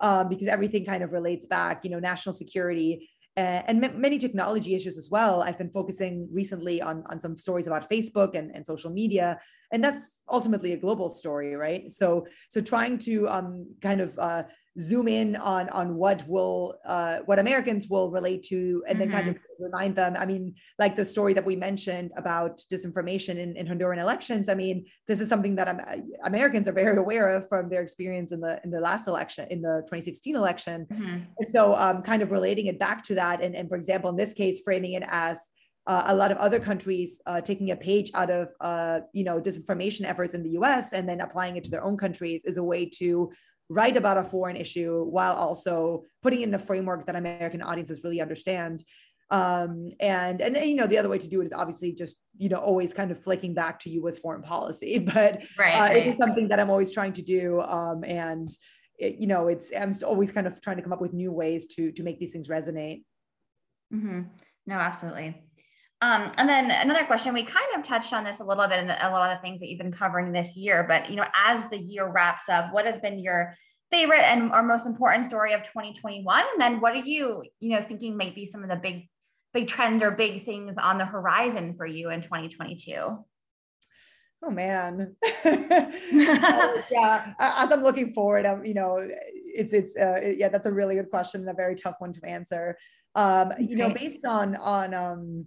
um, 0.00 0.28
because 0.28 0.46
everything 0.46 0.84
kind 0.84 1.02
of 1.02 1.12
relates 1.12 1.46
back. 1.46 1.84
You 1.84 1.90
know, 1.90 1.98
national 1.98 2.32
security 2.32 3.08
uh, 3.36 3.62
and 3.66 3.84
m- 3.84 4.00
many 4.00 4.18
technology 4.18 4.74
issues 4.74 4.96
as 4.96 5.10
well. 5.10 5.42
I've 5.42 5.58
been 5.58 5.70
focusing 5.70 6.28
recently 6.32 6.80
on, 6.80 7.04
on 7.10 7.20
some 7.20 7.36
stories 7.36 7.66
about 7.66 7.88
Facebook 7.88 8.34
and, 8.34 8.50
and 8.54 8.64
social 8.64 8.90
media, 8.90 9.38
and 9.72 9.84
that's 9.84 10.22
ultimately 10.30 10.72
a 10.72 10.76
global 10.76 11.08
story, 11.08 11.54
right? 11.54 11.90
So 11.90 12.26
so 12.48 12.60
trying 12.60 12.98
to 13.00 13.28
um, 13.28 13.74
kind 13.82 14.00
of 14.00 14.18
uh, 14.18 14.44
zoom 14.78 15.08
in 15.08 15.36
on 15.36 15.68
on 15.70 15.94
what 15.96 16.26
will 16.28 16.76
uh, 16.86 17.18
what 17.26 17.38
Americans 17.38 17.88
will 17.88 18.10
relate 18.10 18.42
to, 18.44 18.82
and 18.86 19.00
then 19.00 19.08
mm-hmm. 19.08 19.16
kind 19.16 19.28
of 19.30 19.36
remind 19.58 19.96
them. 19.96 20.16
I 20.18 20.26
mean, 20.26 20.54
like 20.78 20.96
the 20.96 21.04
story 21.04 21.32
that 21.34 21.44
we 21.44 21.56
mentioned 21.56 22.10
about 22.16 22.58
disinformation 22.72 23.36
in, 23.36 23.56
in 23.56 23.66
Honduran 23.66 23.98
elections. 23.98 24.48
I 24.48 24.54
mean, 24.54 24.84
this 25.06 25.20
is 25.20 25.28
something 25.28 25.54
that 25.56 25.68
I'm, 25.68 25.80
Americans 26.24 26.68
are 26.68 26.72
very 26.72 26.96
aware 26.96 27.34
of 27.34 27.48
from 27.48 27.68
their 27.68 27.82
experience 27.82 28.32
in 28.32 28.40
the 28.40 28.60
in 28.64 28.70
the 28.70 28.80
last 28.80 29.08
election, 29.08 29.46
in 29.50 29.62
the 29.62 29.82
2016 29.86 30.36
election, 30.36 30.86
mm-hmm. 30.92 31.18
and 31.38 31.48
so 31.48 31.74
um, 31.74 32.02
kind 32.02 32.22
of 32.22 32.30
relating 32.30 32.66
it 32.66 32.78
back 32.78 33.02
to 33.04 33.14
that, 33.14 33.42
and 33.42 33.54
and 33.54 33.68
for 33.68 33.76
example, 33.76 34.10
in 34.10 34.16
this 34.16 34.32
case, 34.32 34.60
framing 34.62 34.92
it 34.92 35.04
as 35.06 35.38
uh, 35.86 36.04
a 36.06 36.14
lot 36.14 36.32
of 36.32 36.38
other 36.38 36.58
countries 36.58 37.20
uh, 37.26 37.40
taking 37.40 37.70
a 37.70 37.76
page 37.76 38.10
out 38.14 38.30
of 38.30 38.50
uh, 38.60 39.00
you 39.12 39.24
know 39.24 39.40
disinformation 39.40 40.04
efforts 40.04 40.34
in 40.34 40.42
the 40.42 40.50
U.S. 40.50 40.92
and 40.92 41.08
then 41.08 41.20
applying 41.20 41.56
it 41.56 41.64
to 41.64 41.70
their 41.70 41.84
own 41.84 41.96
countries 41.96 42.44
is 42.44 42.56
a 42.56 42.62
way 42.62 42.86
to 42.86 43.30
write 43.68 43.96
about 43.96 44.18
a 44.18 44.24
foreign 44.24 44.56
issue 44.56 45.04
while 45.04 45.34
also 45.34 46.04
putting 46.22 46.42
in 46.42 46.54
a 46.54 46.58
framework 46.58 47.06
that 47.06 47.16
American 47.16 47.62
audiences 47.62 48.02
really 48.04 48.20
understand. 48.20 48.84
Um, 49.28 49.90
and, 49.98 50.40
and 50.40 50.56
you 50.56 50.76
know 50.76 50.86
the 50.86 50.98
other 50.98 51.08
way 51.08 51.18
to 51.18 51.28
do 51.28 51.40
it 51.40 51.46
is 51.46 51.52
obviously 51.52 51.92
just 51.92 52.16
you 52.36 52.48
know 52.48 52.58
always 52.58 52.94
kind 52.94 53.10
of 53.10 53.22
flicking 53.22 53.54
back 53.54 53.80
to 53.80 53.90
U.S. 53.90 54.18
foreign 54.18 54.42
policy, 54.42 54.98
but 55.14 55.44
right, 55.58 55.74
uh, 55.74 55.80
right. 55.80 55.96
it 55.96 56.06
is 56.12 56.18
something 56.18 56.48
that 56.48 56.60
I'm 56.60 56.70
always 56.70 56.92
trying 56.92 57.12
to 57.14 57.22
do. 57.22 57.60
Um, 57.60 58.04
and 58.04 58.48
it, 58.98 59.16
you 59.16 59.26
know 59.26 59.48
it's 59.48 59.72
I'm 59.76 59.92
always 60.04 60.32
kind 60.32 60.46
of 60.46 60.60
trying 60.60 60.76
to 60.76 60.82
come 60.82 60.92
up 60.92 61.00
with 61.00 61.12
new 61.12 61.32
ways 61.32 61.66
to 61.74 61.92
to 61.92 62.02
make 62.02 62.18
these 62.18 62.32
things 62.32 62.48
resonate. 62.48 63.02
Mm-hmm. 63.92 64.22
No, 64.66 64.74
absolutely. 64.76 65.42
Um, 66.02 66.30
and 66.36 66.48
then 66.48 66.70
another 66.70 67.04
question, 67.04 67.32
we 67.32 67.42
kind 67.42 67.66
of 67.76 67.82
touched 67.82 68.12
on 68.12 68.22
this 68.22 68.40
a 68.40 68.44
little 68.44 68.66
bit 68.66 68.80
in 68.80 68.90
a 68.90 69.10
lot 69.10 69.30
of 69.30 69.36
the 69.36 69.42
things 69.42 69.60
that 69.60 69.68
you've 69.68 69.78
been 69.78 69.92
covering 69.92 70.30
this 70.30 70.56
year, 70.56 70.84
but 70.86 71.08
you 71.08 71.16
know, 71.16 71.24
as 71.34 71.68
the 71.70 71.78
year 71.78 72.06
wraps 72.06 72.48
up, 72.50 72.72
what 72.72 72.84
has 72.84 73.00
been 73.00 73.18
your 73.18 73.54
favorite 73.90 74.20
and 74.20 74.52
or 74.52 74.62
most 74.62 74.84
important 74.84 75.24
story 75.24 75.54
of 75.54 75.62
2021? 75.62 76.44
And 76.52 76.60
then 76.60 76.80
what 76.80 76.92
are 76.92 76.96
you, 76.96 77.44
you 77.60 77.70
know, 77.70 77.82
thinking 77.82 78.16
might 78.16 78.34
be 78.34 78.44
some 78.44 78.62
of 78.62 78.68
the 78.68 78.76
big, 78.76 79.08
big 79.54 79.68
trends 79.68 80.02
or 80.02 80.10
big 80.10 80.44
things 80.44 80.76
on 80.76 80.98
the 80.98 81.06
horizon 81.06 81.74
for 81.74 81.86
you 81.86 82.10
in 82.10 82.20
2022? 82.20 83.24
Oh 84.42 84.50
man, 84.50 85.16
uh, 85.24 85.30
yeah. 86.90 87.32
As 87.40 87.72
I'm 87.72 87.82
looking 87.82 88.12
forward, 88.12 88.44
I'm, 88.44 88.66
you 88.66 88.74
know, 88.74 88.98
it's 89.00 89.72
it's 89.72 89.96
uh, 89.96 90.20
yeah, 90.36 90.50
that's 90.50 90.66
a 90.66 90.72
really 90.72 90.94
good 90.94 91.08
question 91.08 91.40
and 91.40 91.50
a 91.50 91.54
very 91.54 91.74
tough 91.74 91.96
one 91.98 92.12
to 92.12 92.26
answer. 92.26 92.76
Um, 93.14 93.52
okay. 93.52 93.62
You 93.62 93.76
know, 93.76 93.88
based 93.88 94.26
on 94.26 94.54
on 94.56 94.92
um, 94.92 95.46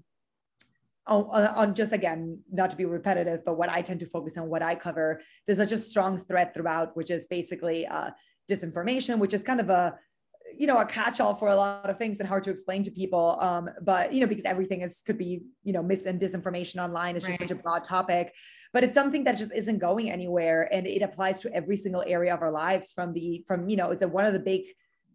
on, 1.10 1.48
on, 1.48 1.74
just 1.74 1.92
again 1.92 2.40
not 2.52 2.70
to 2.70 2.78
be 2.78 2.86
repetitive 2.86 3.44
but 3.46 3.58
what 3.58 3.70
i 3.70 3.82
tend 3.82 4.00
to 4.00 4.06
focus 4.06 4.38
on 4.38 4.48
what 4.50 4.62
i 4.62 4.76
cover 4.76 5.20
there's 5.46 5.60
such 5.60 5.72
a 5.72 5.78
strong 5.78 6.20
thread 6.26 6.54
throughout 6.54 6.96
which 6.96 7.12
is 7.12 7.28
basically 7.28 7.86
uh, 7.88 8.12
disinformation 8.50 9.18
which 9.18 9.34
is 9.34 9.44
kind 9.44 9.60
of 9.60 9.70
a 9.70 9.98
you 10.58 10.68
know 10.68 10.78
a 10.78 10.86
catch-all 10.86 11.34
for 11.34 11.50
a 11.50 11.56
lot 11.56 11.90
of 11.90 11.98
things 11.98 12.20
and 12.20 12.28
hard 12.28 12.44
to 12.44 12.50
explain 12.50 12.84
to 12.84 12.92
people 12.92 13.38
um, 13.40 13.70
but 13.82 14.14
you 14.14 14.22
know 14.22 14.28
because 14.28 14.46
everything 14.46 14.82
is 14.82 15.02
could 15.06 15.18
be 15.18 15.42
you 15.64 15.74
know 15.74 15.84
mis 15.84 16.06
and 16.06 16.20
disinformation 16.20 16.84
online 16.84 17.16
is 17.16 17.24
just 17.24 17.40
right. 17.40 17.50
such 17.50 17.52
a 17.52 17.62
broad 17.62 17.84
topic 17.84 18.34
but 18.74 18.84
it's 18.84 18.94
something 18.94 19.24
that 19.24 19.38
just 19.38 19.54
isn't 19.54 19.80
going 19.80 20.10
anywhere 20.10 20.68
and 20.72 20.88
it 20.88 21.02
applies 21.02 21.40
to 21.42 21.54
every 21.54 21.78
single 21.78 22.04
area 22.08 22.34
of 22.34 22.42
our 22.42 22.52
lives 22.52 22.92
from 22.92 23.14
the 23.14 23.44
from 23.48 23.70
you 23.70 23.78
know 23.78 23.92
it's 23.92 24.02
a, 24.02 24.08
one 24.08 24.26
of 24.26 24.34
the 24.34 24.40
big 24.40 24.64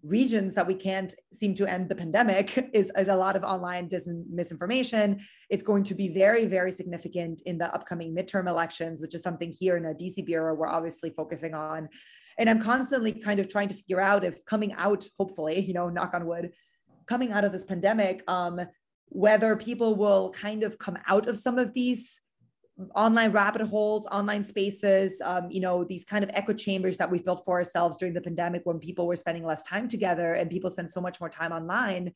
regions 0.04 0.54
that 0.54 0.66
we 0.66 0.74
can't 0.74 1.14
seem 1.32 1.54
to 1.54 1.66
end 1.66 1.88
the 1.88 1.94
pandemic 1.94 2.70
is, 2.72 2.92
is 2.96 3.08
a 3.08 3.16
lot 3.16 3.36
of 3.36 3.42
online 3.42 3.88
dis- 3.88 4.08
misinformation. 4.30 5.20
It's 5.48 5.62
going 5.62 5.82
to 5.84 5.94
be 5.94 6.08
very, 6.08 6.44
very 6.44 6.70
significant 6.70 7.42
in 7.46 7.58
the 7.58 7.74
upcoming 7.74 8.14
midterm 8.14 8.48
elections, 8.48 9.00
which 9.00 9.14
is 9.14 9.22
something 9.22 9.52
here 9.58 9.76
in 9.76 9.84
the 9.84 9.94
DC 9.94 10.24
Bureau 10.26 10.54
we're 10.54 10.68
obviously 10.68 11.10
focusing 11.10 11.54
on. 11.54 11.88
And 12.38 12.50
I'm 12.50 12.60
constantly 12.60 13.12
kind 13.12 13.40
of 13.40 13.48
trying 13.48 13.68
to 13.68 13.74
figure 13.74 14.00
out 14.00 14.24
if 14.24 14.44
coming 14.44 14.74
out, 14.74 15.06
hopefully, 15.18 15.60
you 15.60 15.72
know, 15.72 15.88
knock 15.88 16.12
on 16.14 16.26
wood, 16.26 16.52
coming 17.06 17.32
out 17.32 17.44
of 17.44 17.52
this 17.52 17.64
pandemic, 17.64 18.22
um, 18.28 18.60
whether 19.08 19.56
people 19.56 19.94
will 19.94 20.30
kind 20.30 20.62
of 20.62 20.78
come 20.78 20.98
out 21.06 21.28
of 21.28 21.36
some 21.36 21.58
of 21.58 21.72
these 21.72 22.20
online 22.94 23.30
rabbit 23.30 23.62
holes, 23.62 24.06
online 24.06 24.42
spaces, 24.42 25.20
um, 25.24 25.50
you 25.50 25.60
know, 25.60 25.84
these 25.84 26.04
kind 26.04 26.24
of 26.24 26.30
echo 26.34 26.52
chambers 26.52 26.98
that 26.98 27.10
we've 27.10 27.24
built 27.24 27.44
for 27.44 27.56
ourselves 27.56 27.96
during 27.96 28.14
the 28.14 28.20
pandemic 28.20 28.62
when 28.64 28.78
people 28.78 29.06
were 29.06 29.16
spending 29.16 29.44
less 29.44 29.62
time 29.62 29.86
together 29.86 30.34
and 30.34 30.50
people 30.50 30.70
spend 30.70 30.90
so 30.90 31.00
much 31.00 31.20
more 31.20 31.28
time 31.28 31.52
online. 31.52 32.12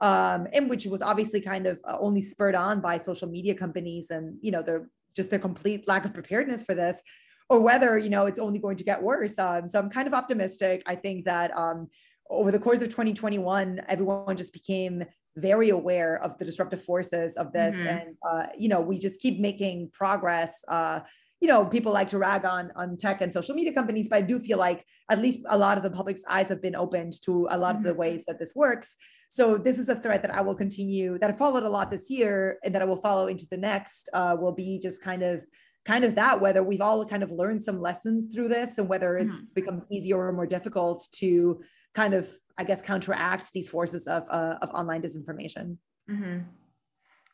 Um, 0.00 0.48
and 0.52 0.68
which 0.70 0.86
was 0.86 1.02
obviously 1.02 1.40
kind 1.40 1.66
of 1.66 1.80
uh, 1.86 1.96
only 2.00 2.22
spurred 2.22 2.54
on 2.54 2.80
by 2.80 2.96
social 2.96 3.28
media 3.28 3.54
companies 3.54 4.10
and 4.10 4.38
you 4.40 4.50
know 4.50 4.62
their 4.62 4.88
just 5.14 5.28
their 5.28 5.38
complete 5.38 5.86
lack 5.86 6.06
of 6.06 6.14
preparedness 6.14 6.62
for 6.62 6.74
this 6.74 7.02
or 7.50 7.60
whether 7.60 7.98
you 7.98 8.08
know 8.08 8.24
it's 8.24 8.38
only 8.38 8.58
going 8.58 8.78
to 8.78 8.84
get 8.84 9.02
worse 9.02 9.38
um, 9.38 9.68
so 9.68 9.78
i'm 9.78 9.90
kind 9.90 10.08
of 10.08 10.14
optimistic 10.14 10.82
i 10.86 10.94
think 10.94 11.26
that 11.26 11.54
um, 11.54 11.86
over 12.30 12.50
the 12.50 12.58
course 12.58 12.80
of 12.80 12.88
2021 12.88 13.80
everyone 13.88 14.36
just 14.36 14.52
became 14.52 15.04
very 15.36 15.70
aware 15.70 16.22
of 16.22 16.38
the 16.38 16.44
disruptive 16.44 16.82
forces 16.82 17.36
of 17.36 17.52
this 17.52 17.76
mm-hmm. 17.76 17.88
and 17.88 18.16
uh, 18.28 18.46
you 18.56 18.68
know 18.68 18.80
we 18.80 18.98
just 18.98 19.20
keep 19.20 19.38
making 19.38 19.90
progress 19.92 20.64
uh, 20.68 21.00
you 21.40 21.48
know 21.48 21.64
people 21.64 21.92
like 21.92 22.08
to 22.08 22.18
rag 22.18 22.44
on 22.44 22.70
on 22.76 22.96
tech 22.96 23.20
and 23.20 23.32
social 23.32 23.54
media 23.54 23.72
companies 23.72 24.08
but 24.08 24.16
i 24.16 24.20
do 24.20 24.38
feel 24.38 24.58
like 24.58 24.84
at 25.10 25.18
least 25.18 25.40
a 25.48 25.58
lot 25.58 25.76
of 25.76 25.82
the 25.82 25.90
public's 25.90 26.22
eyes 26.28 26.48
have 26.48 26.62
been 26.62 26.76
opened 26.76 27.14
to 27.22 27.48
a 27.50 27.58
lot 27.58 27.70
mm-hmm. 27.70 27.78
of 27.78 27.84
the 27.84 27.90
mm-hmm. 27.90 28.00
ways 28.00 28.24
that 28.26 28.38
this 28.38 28.52
works 28.54 28.96
so 29.28 29.56
this 29.56 29.78
is 29.78 29.88
a 29.88 29.96
thread 29.96 30.22
that 30.22 30.34
i 30.34 30.40
will 30.40 30.54
continue 30.54 31.18
that 31.18 31.30
i 31.30 31.32
followed 31.32 31.62
a 31.62 31.68
lot 31.68 31.90
this 31.90 32.10
year 32.10 32.58
and 32.64 32.74
that 32.74 32.82
i 32.82 32.84
will 32.84 32.96
follow 32.96 33.26
into 33.26 33.46
the 33.50 33.56
next 33.56 34.08
uh, 34.12 34.36
will 34.38 34.52
be 34.52 34.78
just 34.78 35.02
kind 35.02 35.22
of 35.22 35.42
kind 35.84 36.04
of 36.04 36.14
that 36.14 36.40
whether 36.40 36.62
we've 36.62 36.80
all 36.80 37.04
kind 37.04 37.22
of 37.22 37.30
learned 37.30 37.62
some 37.62 37.80
lessons 37.80 38.34
through 38.34 38.48
this 38.48 38.78
and 38.78 38.88
whether 38.88 39.16
it 39.16 39.28
mm-hmm. 39.28 39.44
becomes 39.54 39.86
easier 39.90 40.18
or 40.18 40.32
more 40.32 40.46
difficult 40.46 41.06
to 41.12 41.60
kind 41.94 42.14
of 42.14 42.30
i 42.58 42.64
guess 42.64 42.82
counteract 42.82 43.52
these 43.52 43.68
forces 43.68 44.06
of 44.06 44.24
uh, 44.30 44.56
of 44.62 44.70
online 44.70 45.02
disinformation. 45.02 45.76
Mm-hmm. 46.10 46.40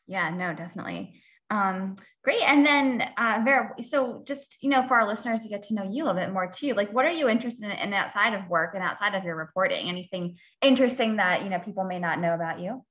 yeah 0.07 0.29
no 0.29 0.53
definitely. 0.53 1.21
Um 1.49 1.95
great. 2.23 2.41
And 2.41 2.65
then 2.65 3.09
uh 3.17 3.41
vera 3.43 3.73
so 3.81 4.23
just 4.25 4.57
you 4.61 4.69
know 4.69 4.85
for 4.87 4.95
our 4.95 5.07
listeners 5.07 5.43
to 5.43 5.49
get 5.49 5.63
to 5.63 5.75
know 5.75 5.89
you 5.89 6.03
a 6.03 6.05
little 6.05 6.21
bit 6.21 6.33
more 6.33 6.47
too 6.47 6.73
like 6.73 6.91
what 6.91 7.05
are 7.05 7.11
you 7.11 7.29
interested 7.29 7.65
in, 7.65 7.71
in 7.71 7.93
outside 7.93 8.33
of 8.33 8.49
work 8.49 8.71
and 8.73 8.83
outside 8.83 9.15
of 9.15 9.23
your 9.23 9.35
reporting? 9.35 9.87
Anything 9.87 10.37
interesting 10.61 11.17
that 11.17 11.43
you 11.43 11.49
know 11.49 11.59
people 11.59 11.85
may 11.85 11.99
not 11.99 12.19
know 12.19 12.33
about 12.33 12.59
you 12.59 12.83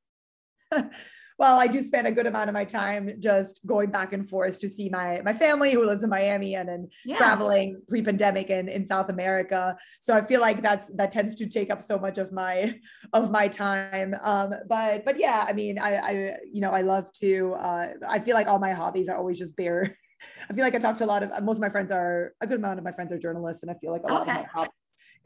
well, 1.38 1.58
I 1.58 1.66
do 1.66 1.82
spend 1.82 2.06
a 2.06 2.12
good 2.12 2.26
amount 2.26 2.48
of 2.48 2.54
my 2.54 2.64
time 2.64 3.10
just 3.18 3.60
going 3.66 3.90
back 3.90 4.12
and 4.12 4.28
forth 4.28 4.58
to 4.60 4.68
see 4.68 4.88
my 4.88 5.20
my 5.24 5.32
family 5.32 5.72
who 5.72 5.84
lives 5.84 6.02
in 6.02 6.10
Miami 6.10 6.54
and 6.54 6.68
then 6.68 6.88
yeah. 7.04 7.16
traveling 7.16 7.80
pre-pandemic 7.88 8.48
in, 8.48 8.68
in 8.68 8.86
South 8.86 9.10
America. 9.10 9.76
So 10.00 10.14
I 10.14 10.22
feel 10.22 10.40
like 10.40 10.62
that's 10.62 10.90
that 10.94 11.12
tends 11.12 11.34
to 11.36 11.46
take 11.46 11.70
up 11.70 11.82
so 11.82 11.98
much 11.98 12.16
of 12.18 12.32
my 12.32 12.78
of 13.12 13.30
my 13.30 13.48
time. 13.48 14.14
Um, 14.22 14.54
but 14.68 15.04
but 15.04 15.18
yeah, 15.18 15.44
I 15.46 15.52
mean, 15.52 15.78
I, 15.78 15.96
I 15.96 16.36
you 16.50 16.60
know 16.60 16.70
I 16.70 16.82
love 16.82 17.10
to. 17.20 17.54
Uh, 17.54 17.86
I 18.08 18.18
feel 18.20 18.34
like 18.34 18.48
all 18.48 18.58
my 18.58 18.72
hobbies 18.72 19.08
are 19.08 19.16
always 19.16 19.38
just 19.38 19.56
bare. 19.56 19.94
I 20.48 20.54
feel 20.54 20.64
like 20.64 20.74
I 20.74 20.78
talk 20.78 20.96
to 20.96 21.04
a 21.04 21.06
lot 21.06 21.22
of 21.22 21.30
most 21.44 21.56
of 21.56 21.60
my 21.60 21.68
friends 21.68 21.92
are 21.92 22.32
a 22.40 22.46
good 22.46 22.58
amount 22.58 22.78
of 22.78 22.84
my 22.84 22.92
friends 22.92 23.12
are 23.12 23.18
journalists, 23.18 23.62
and 23.62 23.70
I 23.70 23.74
feel 23.74 23.92
like 23.92 24.02
a 24.04 24.06
lot 24.06 24.22
okay. 24.22 24.30
of 24.30 24.36
my 24.38 24.42
hobbies 24.44 24.72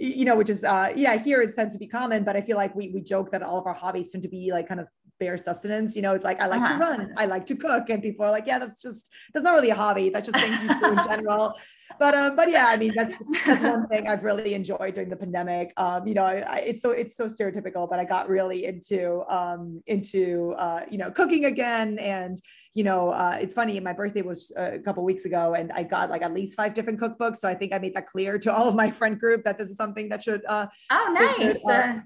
you 0.01 0.25
know, 0.25 0.35
which 0.35 0.49
is 0.49 0.64
uh 0.64 0.90
yeah, 0.96 1.16
here 1.18 1.42
it 1.42 1.55
tends 1.55 1.75
to 1.75 1.79
be 1.79 1.87
common, 1.87 2.25
but 2.25 2.35
I 2.35 2.40
feel 2.40 2.57
like 2.57 2.75
we 2.75 2.88
we 2.88 3.03
joke 3.03 3.31
that 3.33 3.42
all 3.42 3.59
of 3.59 3.66
our 3.66 3.75
hobbies 3.75 4.11
tend 4.11 4.23
to 4.23 4.31
be 4.31 4.51
like 4.51 4.66
kind 4.66 4.81
of 4.81 4.87
bare 5.20 5.38
sustenance. 5.38 5.94
You 5.94 6.02
know, 6.02 6.14
it's 6.14 6.24
like 6.24 6.40
I 6.40 6.46
like 6.46 6.62
uh-huh. 6.62 6.72
to 6.72 6.78
run, 6.80 7.14
I 7.16 7.26
like 7.26 7.46
to 7.46 7.56
cook, 7.56 7.90
and 7.90 8.02
people 8.02 8.24
are 8.24 8.30
like, 8.33 8.46
yeah, 8.46 8.59
that's 8.59 8.83
just 8.83 9.11
that's 9.33 9.44
not 9.44 9.54
really 9.54 9.70
a 9.70 9.74
hobby. 9.74 10.11
That's 10.11 10.28
just 10.28 10.38
things 10.38 10.62
you 10.62 10.80
do 10.80 10.98
in 10.98 11.04
general. 11.04 11.54
But 11.98 12.14
um, 12.14 12.35
but 12.35 12.50
yeah, 12.50 12.66
I 12.68 12.76
mean, 12.76 12.92
that's 12.96 13.22
that's 13.46 13.62
one 13.62 13.87
thing 13.88 14.09
I've 14.09 14.24
really 14.24 14.54
enjoyed 14.54 14.94
during 14.94 15.11
the 15.11 15.16
pandemic. 15.16 15.72
Um, 15.76 16.09
you 16.09 16.14
know, 16.14 16.24
I, 16.24 16.38
I, 16.40 16.56
it's 16.61 16.83
so 16.83 16.90
it's 16.90 17.14
so 17.14 17.26
stereotypical, 17.26 17.88
but 17.88 17.98
I 18.00 18.04
got 18.04 18.28
really 18.28 18.64
into 18.64 19.22
um 19.28 19.83
into 19.87 20.54
uh 20.59 20.80
you 20.90 20.98
know 20.98 21.11
cooking 21.11 21.44
again, 21.44 21.98
and 21.98 22.40
you 22.72 22.83
know, 22.83 23.11
uh, 23.11 23.37
it's 23.40 23.54
funny. 23.54 23.78
My 23.80 23.92
birthday 23.92 24.22
was 24.22 24.50
a 24.56 24.78
couple 24.78 25.04
weeks 25.04 25.26
ago, 25.26 25.54
and 25.54 25.70
I 25.72 25.83
got 25.83 26.11
like 26.11 26.22
at 26.22 26.33
least 26.33 26.56
five 26.56 26.74
different 26.74 26.98
cookbooks. 26.98 27.37
So 27.37 27.48
I 27.48 27.54
think 27.54 27.74
I 27.74 27.78
made 27.78 27.94
that 27.94 28.06
clear 28.06 28.38
to 28.38 28.52
all 28.52 28.68
of 28.68 28.74
my 28.74 28.90
friend 28.90 29.20
group 29.20 29.44
that 29.44 29.59
this 29.59 29.68
is 29.68 29.76
something 29.76 30.09
that 30.09 30.22
should 30.22 30.42
uh 30.48 30.66
oh 30.90 31.37
nice. 31.38 31.61
Should, 31.61 31.70
uh, 31.70 32.00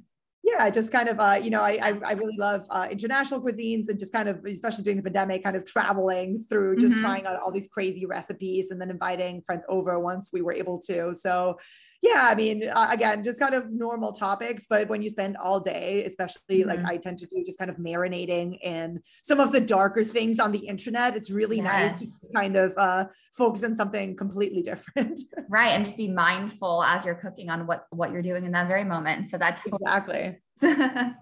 yeah, 0.44 0.68
just 0.68 0.92
kind 0.92 1.08
of, 1.08 1.18
uh, 1.18 1.40
you 1.42 1.48
know, 1.48 1.62
I, 1.62 1.78
I, 1.80 1.98
I 2.04 2.12
really 2.12 2.36
love 2.36 2.66
uh, 2.68 2.86
international 2.90 3.40
cuisines 3.40 3.88
and 3.88 3.98
just 3.98 4.12
kind 4.12 4.28
of, 4.28 4.44
especially 4.44 4.84
during 4.84 4.98
the 4.98 5.02
pandemic, 5.02 5.42
kind 5.42 5.56
of 5.56 5.64
traveling 5.64 6.44
through, 6.50 6.76
just 6.76 6.92
mm-hmm. 6.92 7.02
trying 7.02 7.24
out 7.24 7.40
all 7.40 7.50
these 7.50 7.66
crazy 7.66 8.04
recipes 8.04 8.70
and 8.70 8.78
then 8.78 8.90
inviting 8.90 9.40
friends 9.40 9.64
over 9.70 9.98
once 9.98 10.28
we 10.34 10.42
were 10.42 10.52
able 10.52 10.78
to. 10.82 11.14
So, 11.14 11.58
yeah, 12.04 12.28
I 12.30 12.34
mean, 12.34 12.68
uh, 12.68 12.88
again, 12.90 13.24
just 13.24 13.40
kind 13.40 13.54
of 13.54 13.70
normal 13.70 14.12
topics, 14.12 14.66
but 14.68 14.90
when 14.90 15.00
you 15.00 15.08
spend 15.08 15.38
all 15.38 15.58
day, 15.58 16.04
especially 16.04 16.40
mm-hmm. 16.50 16.68
like 16.68 16.84
I 16.84 16.98
tend 16.98 17.16
to 17.20 17.26
do, 17.26 17.42
just 17.42 17.58
kind 17.58 17.70
of 17.70 17.78
marinating 17.78 18.58
in 18.60 19.00
some 19.22 19.40
of 19.40 19.52
the 19.52 19.60
darker 19.60 20.04
things 20.04 20.38
on 20.38 20.52
the 20.52 20.58
internet, 20.58 21.16
it's 21.16 21.30
really 21.30 21.56
yes. 21.56 21.98
nice 21.98 22.20
to 22.20 22.32
kind 22.34 22.56
of 22.56 22.74
uh, 22.76 23.06
focus 23.34 23.64
on 23.64 23.74
something 23.74 24.16
completely 24.16 24.60
different. 24.60 25.18
right, 25.48 25.70
and 25.70 25.86
just 25.86 25.96
be 25.96 26.08
mindful 26.08 26.82
as 26.84 27.06
you're 27.06 27.14
cooking 27.14 27.48
on 27.48 27.66
what 27.66 27.86
what 27.88 28.12
you're 28.12 28.20
doing 28.20 28.44
in 28.44 28.52
that 28.52 28.68
very 28.68 28.84
moment. 28.84 29.26
So 29.26 29.38
that's 29.38 29.62
exactly. 29.64 30.36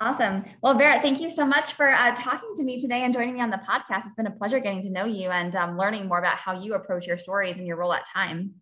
Awesome. 0.00 0.44
Well, 0.62 0.72
Vera, 0.72 1.02
thank 1.02 1.20
you 1.20 1.30
so 1.30 1.44
much 1.44 1.74
for 1.74 1.90
uh, 1.90 2.14
talking 2.16 2.48
to 2.56 2.64
me 2.64 2.80
today 2.80 3.02
and 3.02 3.12
joining 3.12 3.34
me 3.34 3.42
on 3.42 3.50
the 3.50 3.58
podcast. 3.58 4.06
It's 4.06 4.14
been 4.14 4.26
a 4.26 4.30
pleasure 4.30 4.58
getting 4.58 4.80
to 4.84 4.90
know 4.90 5.04
you 5.04 5.28
and 5.28 5.54
um, 5.54 5.76
learning 5.76 6.08
more 6.08 6.18
about 6.18 6.38
how 6.38 6.58
you 6.58 6.72
approach 6.72 7.06
your 7.06 7.18
stories 7.18 7.58
and 7.58 7.66
your 7.66 7.76
role 7.76 7.92
at 7.92 8.06
Time. 8.06 8.54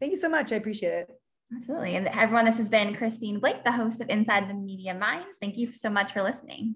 Thank 0.00 0.12
you 0.12 0.18
so 0.18 0.28
much. 0.28 0.52
I 0.52 0.56
appreciate 0.56 0.92
it. 0.92 1.08
Absolutely. 1.54 1.96
And 1.96 2.08
everyone, 2.08 2.44
this 2.44 2.58
has 2.58 2.68
been 2.68 2.94
Christine 2.94 3.40
Blake, 3.40 3.64
the 3.64 3.72
host 3.72 4.00
of 4.00 4.08
Inside 4.08 4.48
the 4.48 4.54
Media 4.54 4.94
Minds. 4.94 5.36
Thank 5.40 5.56
you 5.56 5.72
so 5.72 5.90
much 5.90 6.12
for 6.12 6.22
listening. 6.22 6.74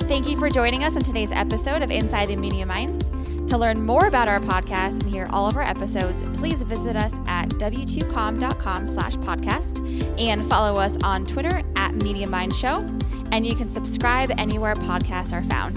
Thank 0.00 0.26
you 0.26 0.38
for 0.38 0.48
joining 0.48 0.84
us 0.84 0.96
on 0.96 1.02
today's 1.02 1.30
episode 1.32 1.82
of 1.82 1.90
Inside 1.90 2.26
the 2.26 2.36
Media 2.36 2.64
Minds. 2.64 3.10
To 3.50 3.58
learn 3.58 3.84
more 3.84 4.06
about 4.06 4.26
our 4.26 4.40
podcast 4.40 5.02
and 5.02 5.10
hear 5.10 5.28
all 5.30 5.46
of 5.46 5.56
our 5.56 5.62
episodes, 5.62 6.22
please 6.38 6.62
visit 6.62 6.96
us 6.96 7.14
at 7.26 7.48
w2com.com 7.50 8.86
slash 8.86 9.16
podcast 9.16 10.18
and 10.18 10.44
follow 10.46 10.78
us 10.78 10.96
on 11.02 11.26
Twitter 11.26 11.62
at 11.76 11.94
Media 11.94 12.26
Mind 12.26 12.54
Show. 12.54 12.78
And 13.32 13.46
you 13.46 13.54
can 13.54 13.68
subscribe 13.68 14.32
anywhere 14.38 14.74
podcasts 14.74 15.32
are 15.32 15.42
found. 15.42 15.76